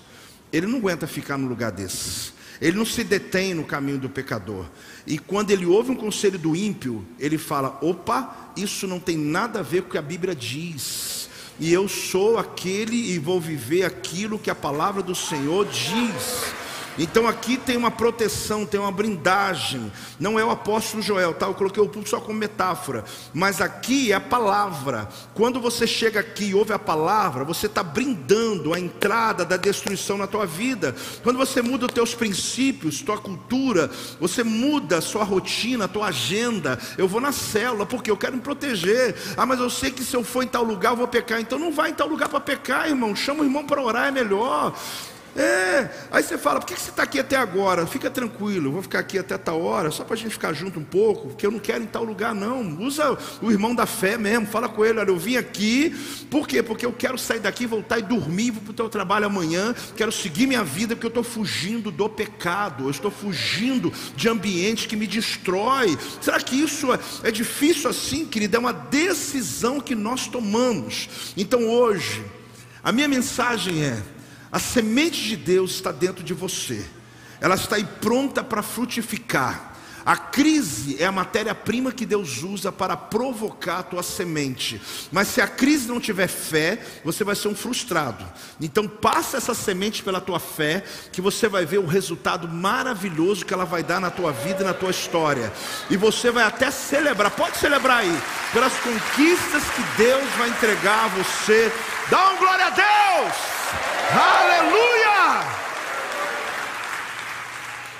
[0.51, 2.33] ele não aguenta ficar no lugar desses.
[2.59, 4.65] Ele não se detém no caminho do pecador.
[5.07, 9.59] E quando ele ouve um conselho do ímpio, ele fala: opa, isso não tem nada
[9.59, 11.29] a ver com o que a Bíblia diz.
[11.57, 16.60] E eu sou aquele e vou viver aquilo que a palavra do Senhor diz.
[16.97, 19.91] Então aqui tem uma proteção, tem uma blindagem.
[20.19, 21.45] Não é o apóstolo Joel, tá?
[21.45, 23.03] Eu coloquei o púlpito só como metáfora.
[23.33, 25.07] Mas aqui é a palavra.
[25.33, 30.17] Quando você chega aqui e ouve a palavra, você está brindando a entrada da destruição
[30.17, 30.95] na tua vida.
[31.23, 33.89] Quando você muda os teus princípios, tua cultura,
[34.19, 36.77] você muda a sua rotina, a tua agenda.
[36.97, 39.15] Eu vou na célula, porque eu quero me proteger.
[39.37, 41.39] Ah, mas eu sei que se eu for em tal lugar eu vou pecar.
[41.39, 43.15] Então não vai em tal lugar para pecar, irmão.
[43.15, 44.73] Chama o irmão para orar, é melhor.
[45.35, 47.87] É, aí você fala, por que você está aqui até agora?
[47.87, 50.77] Fica tranquilo, eu vou ficar aqui até tal hora, só para a gente ficar junto
[50.77, 52.77] um pouco, porque eu não quero em tal lugar, não.
[52.79, 55.95] Usa o irmão da fé mesmo, fala com ele, olha, eu vim aqui,
[56.29, 56.61] por quê?
[56.61, 60.11] Porque eu quero sair daqui, voltar e dormir, vou para o teu trabalho amanhã, quero
[60.11, 64.97] seguir minha vida, porque eu estou fugindo do pecado, eu estou fugindo de ambiente que
[64.97, 65.97] me destrói.
[66.19, 68.57] Será que isso é, é difícil assim, querido?
[68.57, 71.07] É uma decisão que nós tomamos.
[71.37, 72.21] Então hoje,
[72.83, 74.01] a minha mensagem é
[74.51, 76.85] a semente de Deus está dentro de você,
[77.39, 79.71] ela está aí pronta para frutificar.
[80.05, 84.81] A crise é a matéria-prima que Deus usa para provocar a tua semente.
[85.11, 88.25] Mas se a crise não tiver fé, você vai ser um frustrado.
[88.59, 93.53] Então passa essa semente pela tua fé, que você vai ver o resultado maravilhoso que
[93.53, 95.53] ela vai dar na tua vida e na tua história.
[95.89, 98.21] E você vai até celebrar, pode celebrar aí,
[98.51, 101.71] pelas conquistas que Deus vai entregar a você.
[102.09, 103.60] Dá um glória a Deus!
[104.11, 105.47] Aleluia!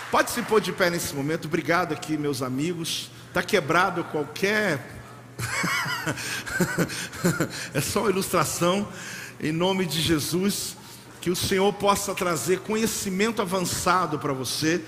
[0.10, 1.46] Pode se pôr de pé nesse momento.
[1.46, 3.10] Obrigado aqui, meus amigos.
[3.28, 4.80] Está quebrado qualquer.
[7.74, 8.88] é só uma ilustração.
[9.40, 10.76] Em nome de Jesus,
[11.22, 14.84] que o Senhor possa trazer conhecimento avançado para você,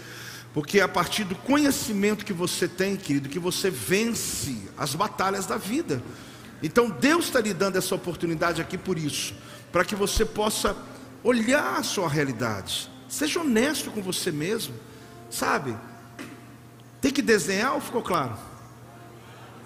[0.53, 5.45] porque é a partir do conhecimento que você tem, querido, que você vence as batalhas
[5.45, 6.03] da vida.
[6.61, 9.33] Então Deus está lhe dando essa oportunidade aqui por isso,
[9.73, 10.77] para que você possa
[11.23, 12.87] olhar a sua realidade.
[13.09, 14.75] Seja honesto com você mesmo,
[15.31, 15.75] sabe?
[17.01, 18.37] Tem que desenhar ou ficou claro?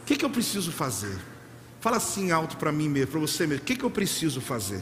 [0.01, 1.19] O que, que eu preciso fazer?
[1.81, 3.61] Fala assim alto para mim mesmo, para você mesmo.
[3.61, 4.81] O que, que eu preciso fazer?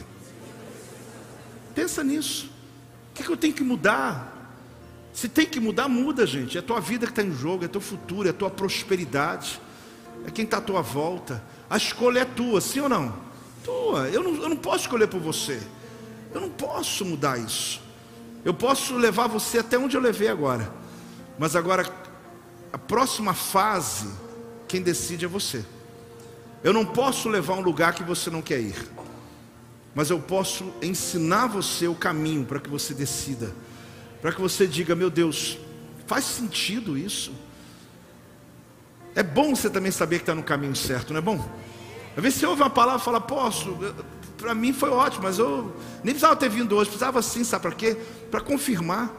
[1.74, 2.48] Pensa nisso.
[3.10, 4.32] O que, que eu tenho que mudar?
[5.12, 6.56] Se tem que mudar, muda, gente.
[6.56, 9.60] É a tua vida que está em jogo, é teu futuro, é a tua prosperidade,
[10.24, 11.42] é quem está à tua volta.
[11.68, 13.26] A escolha é tua, sim ou não?
[13.66, 14.08] Tua.
[14.08, 15.60] Eu não, eu não posso escolher por você.
[16.32, 17.82] Eu não posso mudar isso.
[18.44, 20.72] Eu posso levar você até onde eu levei agora.
[21.36, 21.84] Mas agora,
[22.72, 24.08] a próxima fase,
[24.68, 25.64] quem decide é você.
[26.62, 28.88] Eu não posso levar um lugar que você não quer ir.
[29.92, 33.52] Mas eu posso ensinar você o caminho para que você decida.
[34.22, 35.58] Para que você diga: Meu Deus,
[36.06, 37.32] faz sentido isso?
[39.14, 41.44] É bom você também saber que está no caminho certo, não é bom?
[42.16, 43.76] Às vezes você ouve uma palavra e fala: Posso,
[44.38, 47.72] para mim foi ótimo, mas eu nem precisava ter vindo hoje, precisava sim, sabe para
[47.72, 47.96] quê?
[48.30, 49.10] Para confirmar,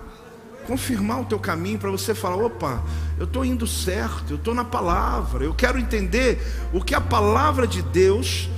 [0.65, 2.83] confirmar o teu caminho, para você falar: opa,
[3.17, 6.39] eu estou indo certo, eu estou na palavra, eu quero entender
[6.73, 8.49] o que a palavra de Deus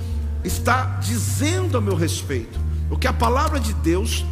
[0.44, 2.58] está dizendo a meu respeito,
[2.90, 4.24] o que a palavra de Deus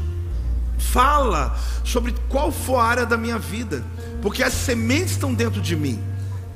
[0.79, 3.85] fala sobre qual for a área da minha vida,
[4.23, 6.03] porque as sementes estão dentro de mim,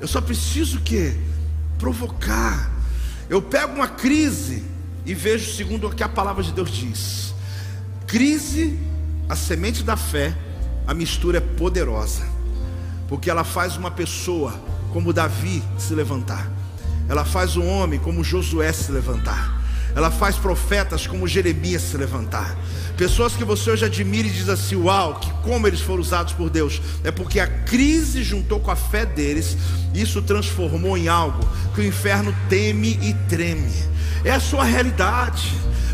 [0.00, 1.16] eu só preciso que
[1.78, 2.71] provocar.
[3.28, 4.64] Eu pego uma crise,
[5.04, 7.34] e vejo segundo o que a palavra de Deus diz.
[8.06, 8.78] Crise,
[9.28, 10.36] a semente da fé,
[10.86, 12.26] a mistura é poderosa,
[13.08, 14.54] porque ela faz uma pessoa
[14.92, 16.50] como Davi se levantar,
[17.08, 19.51] ela faz um homem como Josué se levantar,
[19.95, 22.57] ela faz profetas como Jeremias se levantar.
[22.97, 26.51] Pessoas que você hoje admira e diz assim: Uau, que como eles foram usados por
[26.51, 26.80] Deus.
[27.03, 29.57] É porque a crise juntou com a fé deles,
[29.95, 31.40] isso transformou em algo
[31.74, 33.72] que o inferno teme e treme.
[34.24, 35.53] É a sua realidade.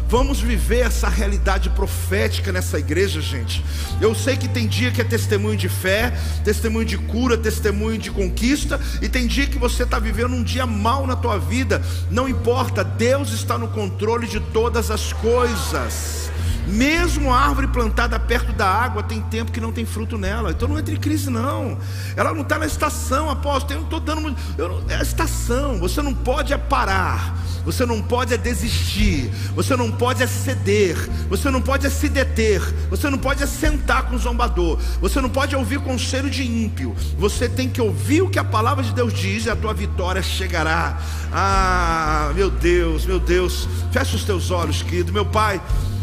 [0.09, 3.63] Vamos viver essa realidade profética nessa igreja, gente.
[4.01, 8.11] Eu sei que tem dia que é testemunho de fé, testemunho de cura, testemunho de
[8.11, 11.83] conquista, e tem dia que você está vivendo um dia mal na tua vida.
[12.11, 13.88] Não importa, Deus está no controle
[14.31, 16.28] de todas as coisas.
[16.69, 20.51] Mesmo a árvore plantada perto da água tem tempo que não tem fruto nela.
[20.51, 21.79] Então não entre em crise, não.
[22.15, 23.73] Ela não está na estação, apóstolo.
[23.73, 24.37] Eu não estou dando.
[24.57, 25.79] Eu é a estação.
[25.79, 27.37] Você não pode é parar.
[27.65, 29.31] Você não pode é desistir.
[29.55, 30.97] Você não pode é ceder.
[31.29, 32.61] Você não pode é se deter.
[32.91, 34.79] Você não pode é sentar com o zombador.
[35.01, 36.95] Você não pode ouvir conselho de ímpio.
[37.19, 40.23] Você tem que ouvir o que a palavra de Deus diz e a tua vitória
[40.23, 40.99] chegará.
[41.33, 43.69] Ah, meu Deus, meu Deus.
[43.91, 45.13] Fecha os teus olhos, querido.
[45.13, 45.61] Meu Pai.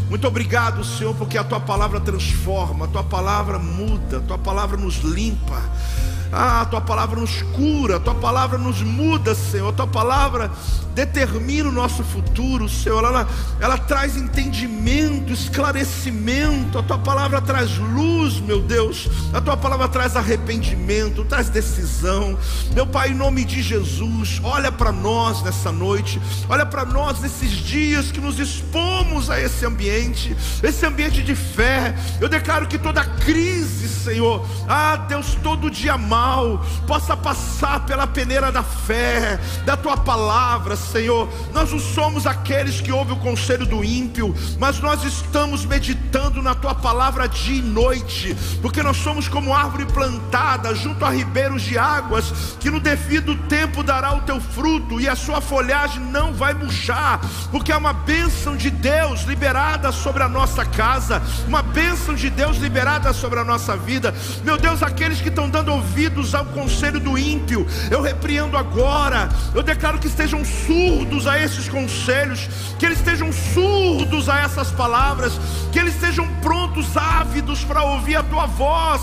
[0.08, 4.76] Muito obrigado, Senhor, porque a tua palavra transforma, a tua palavra muda, a tua palavra
[4.76, 5.60] nos limpa.
[6.32, 9.72] Ah, a tua palavra nos cura, tua palavra nos muda, Senhor.
[9.72, 10.50] Tua palavra
[10.96, 13.04] determina o nosso futuro, Senhor.
[13.04, 13.28] Ela,
[13.60, 16.78] ela traz entendimento, esclarecimento.
[16.78, 19.08] A tua palavra traz luz, meu Deus.
[19.32, 22.38] A tua palavra traz arrependimento, traz decisão.
[22.74, 27.50] Meu Pai, em nome de Jesus, olha para nós nessa noite, olha para nós nesses
[27.50, 31.94] dias que nos expomos a esse ambiente, esse ambiente de fé.
[32.20, 38.50] Eu declaro que toda crise, Senhor, ah, Deus, todo dia mal, possa passar pela peneira
[38.50, 41.28] da fé, da tua palavra, Senhor.
[41.52, 46.54] Nós não somos aqueles que ouvem o conselho do ímpio, mas nós estamos meditando na
[46.54, 51.76] tua palavra dia e noite, porque nós somos como árvore plantada junto a ribeiros de
[51.76, 56.54] águas, que no devido tempo dará o teu fruto e a sua folhagem não vai
[56.54, 62.30] murchar, porque é uma bênção de Deus liberada sobre a nossa casa, uma bênção de
[62.30, 64.14] Deus liberada sobre a nossa vida.
[64.42, 65.66] Meu Deus, aqueles que estão dando
[66.06, 71.68] ouvidos ao conselho do ímpio, eu repreendo agora, eu declaro que estejam surdos a esses
[71.68, 72.48] conselhos,
[72.78, 75.32] que eles estejam surdos a essas palavras,
[75.72, 79.02] que eles estejam prontos, ávidos para ouvir a tua voz.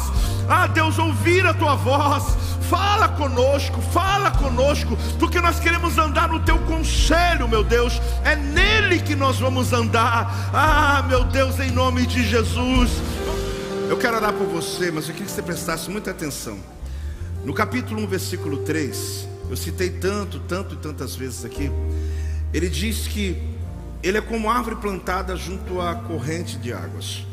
[0.50, 2.38] Ah, Deus, ouvir a tua voz.
[2.70, 8.02] Fala conosco, fala conosco, porque nós queremos andar no teu conselho, meu Deus.
[8.24, 10.52] É nele que nós vamos andar.
[10.54, 12.90] Ah, meu Deus, em nome de Jesus.
[13.90, 16.58] Eu quero orar por você, mas eu queria que você prestasse muita atenção.
[17.44, 21.70] No capítulo 1, versículo 3, eu citei tanto, tanto e tantas vezes aqui.
[22.54, 23.38] Ele diz que
[24.02, 27.28] ele é como árvore plantada junto à corrente de águas.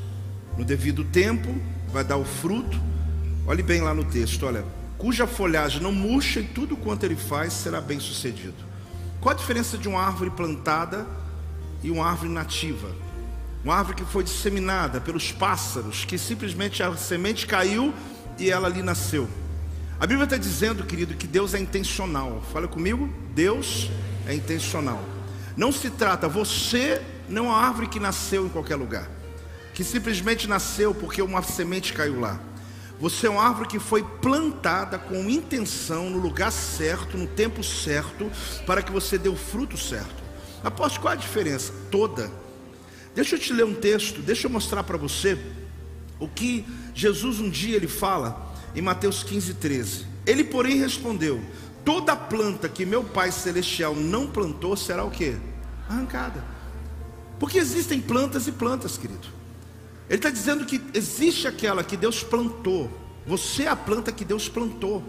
[0.58, 1.54] No devido tempo,
[1.92, 2.76] vai dar o fruto.
[3.46, 4.64] Olhe bem lá no texto, olha,
[4.98, 8.64] cuja folhagem não murcha e tudo quanto ele faz será bem sucedido.
[9.20, 11.06] Qual a diferença de uma árvore plantada
[11.84, 12.90] e uma árvore nativa?
[13.62, 17.94] Uma árvore que foi disseminada pelos pássaros, que simplesmente a semente caiu
[18.40, 19.28] e ela ali nasceu.
[20.00, 22.42] A Bíblia está dizendo, querido, que Deus é intencional.
[22.54, 23.90] Fala comigo, Deus
[24.26, 25.04] é intencional.
[25.54, 29.06] Não se trata, você não é uma árvore que nasceu em qualquer lugar,
[29.74, 32.40] que simplesmente nasceu porque uma semente caiu lá.
[32.98, 38.30] Você é uma árvore que foi plantada com intenção no lugar certo, no tempo certo,
[38.64, 40.22] para que você dê o fruto certo.
[40.64, 41.74] Após qual a diferença?
[41.90, 42.30] Toda.
[43.14, 45.38] Deixa eu te ler um texto, deixa eu mostrar para você
[46.18, 50.06] o que Jesus um dia ele fala em Mateus 15, 13.
[50.26, 51.40] Ele, porém, respondeu:
[51.84, 55.36] Toda planta que meu Pai Celestial não plantou será o que?
[55.88, 56.44] Arrancada.
[57.38, 59.26] Porque existem plantas e plantas, querido.
[60.08, 62.90] Ele está dizendo que existe aquela que Deus plantou.
[63.26, 65.02] Você é a planta que Deus plantou.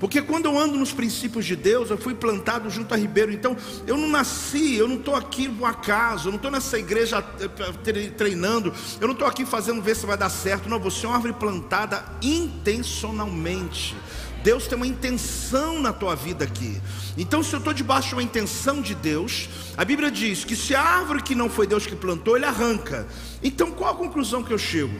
[0.00, 3.30] Porque quando eu ando nos princípios de Deus, eu fui plantado junto a Ribeiro.
[3.30, 3.54] Então,
[3.86, 8.10] eu não nasci, eu não estou aqui por acaso, eu não estou nessa igreja eh,
[8.16, 10.70] treinando, eu não estou aqui fazendo ver se vai dar certo.
[10.70, 13.94] Não, você é uma árvore plantada intencionalmente.
[14.42, 16.80] Deus tem uma intenção na tua vida aqui.
[17.18, 20.74] Então, se eu estou debaixo de uma intenção de Deus, a Bíblia diz que se
[20.74, 23.06] a árvore que não foi Deus que plantou, ele arranca.
[23.42, 24.98] Então, qual a conclusão que eu chego?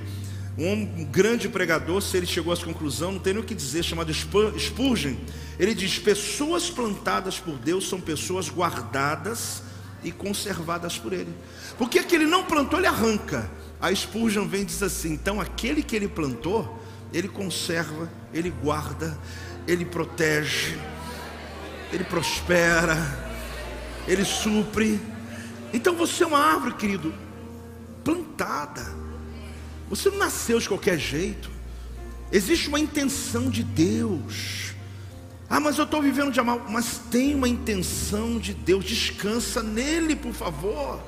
[0.69, 4.13] Um grande pregador, se ele chegou essa conclusão, não tem nem o que dizer, chamado
[4.13, 5.15] Spurgeon.
[5.59, 9.63] Ele diz: pessoas plantadas por Deus são pessoas guardadas
[10.05, 11.33] e conservadas por Ele.
[11.79, 13.51] Porque aquele não plantou, ele arranca.
[13.81, 16.79] A Spurgeon vem e diz assim: então aquele que ele plantou,
[17.13, 19.19] ele conserva, ele guarda,
[19.67, 20.77] ele protege,
[21.91, 22.97] ele prospera,
[24.07, 25.01] ele supre.
[25.73, 27.15] Então você é uma árvore, querido,
[28.05, 29.00] plantada
[29.91, 31.51] você não nasceu de qualquer jeito.
[32.31, 34.73] Existe uma intenção de Deus.
[35.49, 36.61] Ah, mas eu estou vivendo de amar.
[36.71, 38.85] Mas tem uma intenção de Deus.
[38.85, 41.03] Descansa nele, por favor.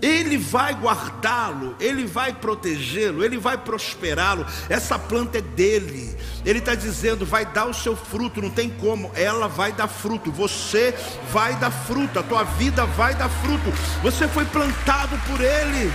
[0.00, 4.44] Ele vai guardá-lo, Ele vai protegê-lo, Ele vai prosperá-lo.
[4.68, 6.16] Essa planta é dele.
[6.44, 9.10] Ele está dizendo: vai dar o seu fruto, não tem como.
[9.16, 10.30] Ela vai dar fruto.
[10.30, 10.94] Você
[11.32, 12.20] vai dar fruto.
[12.20, 13.72] A tua vida vai dar fruto.
[14.02, 15.92] Você foi plantado por Ele.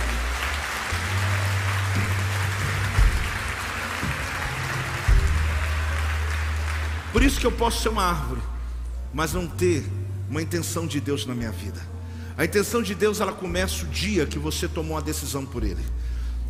[7.18, 8.40] Por isso que eu posso ser uma árvore,
[9.12, 9.84] mas não ter
[10.30, 11.80] uma intenção de Deus na minha vida.
[12.36, 15.84] A intenção de Deus ela começa o dia que você tomou a decisão por Ele.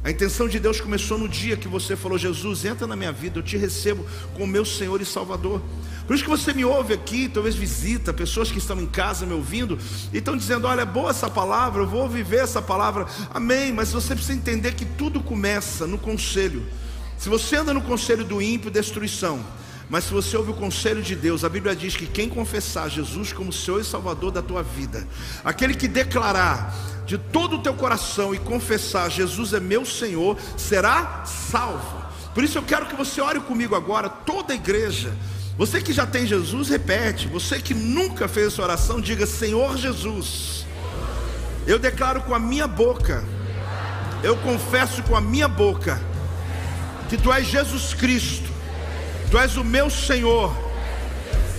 [0.05, 3.39] A intenção de Deus começou no dia que você falou: Jesus, entra na minha vida,
[3.39, 4.05] eu te recebo
[4.35, 5.63] como meu Senhor e Salvador.
[6.07, 9.33] Por isso que você me ouve aqui, talvez visita pessoas que estão em casa me
[9.33, 9.79] ouvindo
[10.13, 13.07] e estão dizendo: Olha, é boa essa palavra, eu vou viver essa palavra.
[13.33, 13.73] Amém.
[13.73, 16.63] Mas você precisa entender que tudo começa no conselho.
[17.17, 19.43] Se você anda no conselho do ímpio, destruição.
[19.89, 23.33] Mas se você ouve o conselho de Deus, a Bíblia diz que quem confessar Jesus
[23.33, 25.07] como Senhor e Salvador da tua vida,
[25.43, 26.75] aquele que declarar
[27.07, 32.07] de todo o teu coração e confessar Jesus é meu Senhor, será salvo.
[32.35, 35.11] Por isso eu quero que você ore comigo agora, toda a igreja.
[35.57, 37.27] Você que já tem Jesus, repete.
[37.27, 40.65] Você que nunca fez essa oração, diga: Senhor Jesus,
[41.67, 43.25] eu declaro com a minha boca,
[44.23, 46.01] eu confesso com a minha boca,
[47.09, 48.48] que Tu és Jesus Cristo,
[49.31, 50.57] Tu és o meu Senhor.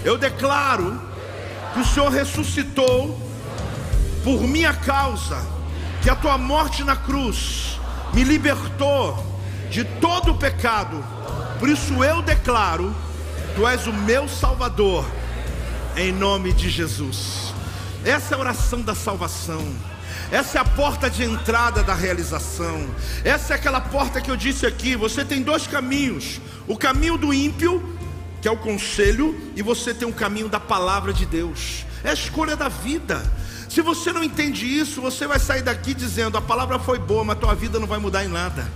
[0.04, 1.00] Eu declaro
[1.74, 3.20] que o Senhor ressuscitou
[4.24, 5.40] por minha causa,
[6.02, 7.80] que a Tua morte na cruz
[8.14, 9.24] me libertou
[9.70, 11.04] de todo o pecado.
[11.60, 12.96] Por isso eu declaro
[13.56, 15.06] Tu és o meu Salvador,
[15.96, 17.54] em nome de Jesus.
[18.06, 19.62] Essa é a oração da salvação.
[20.32, 22.88] Essa é a porta de entrada da realização.
[23.24, 24.96] Essa é aquela porta que eu disse aqui.
[24.96, 27.98] Você tem dois caminhos: o caminho do ímpio,
[28.42, 31.86] que é o conselho, e você tem o caminho da palavra de Deus.
[32.04, 33.22] É a escolha da vida.
[33.68, 37.40] Se você não entende isso, você vai sair daqui dizendo: a palavra foi boa, mas
[37.40, 38.68] tua vida não vai mudar em nada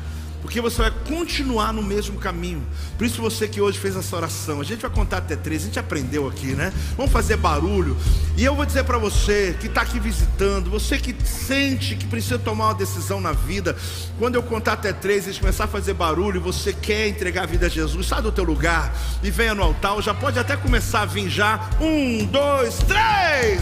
[0.43, 2.61] porque você vai continuar no mesmo caminho.
[2.97, 5.65] Por isso você que hoje fez essa oração, a gente vai contar até três, a
[5.65, 6.71] gente aprendeu aqui, né?
[6.97, 7.97] Vamos fazer barulho.
[8.35, 12.37] E eu vou dizer para você que está aqui visitando, você que sente que precisa
[12.37, 13.75] tomar uma decisão na vida,
[14.19, 17.47] quando eu contar até três, a gente começar a fazer barulho, você quer entregar a
[17.47, 20.01] vida a Jesus, sai do teu lugar e venha no altar.
[20.01, 21.69] Já pode até começar a vir já.
[21.79, 23.61] Um, dois, três.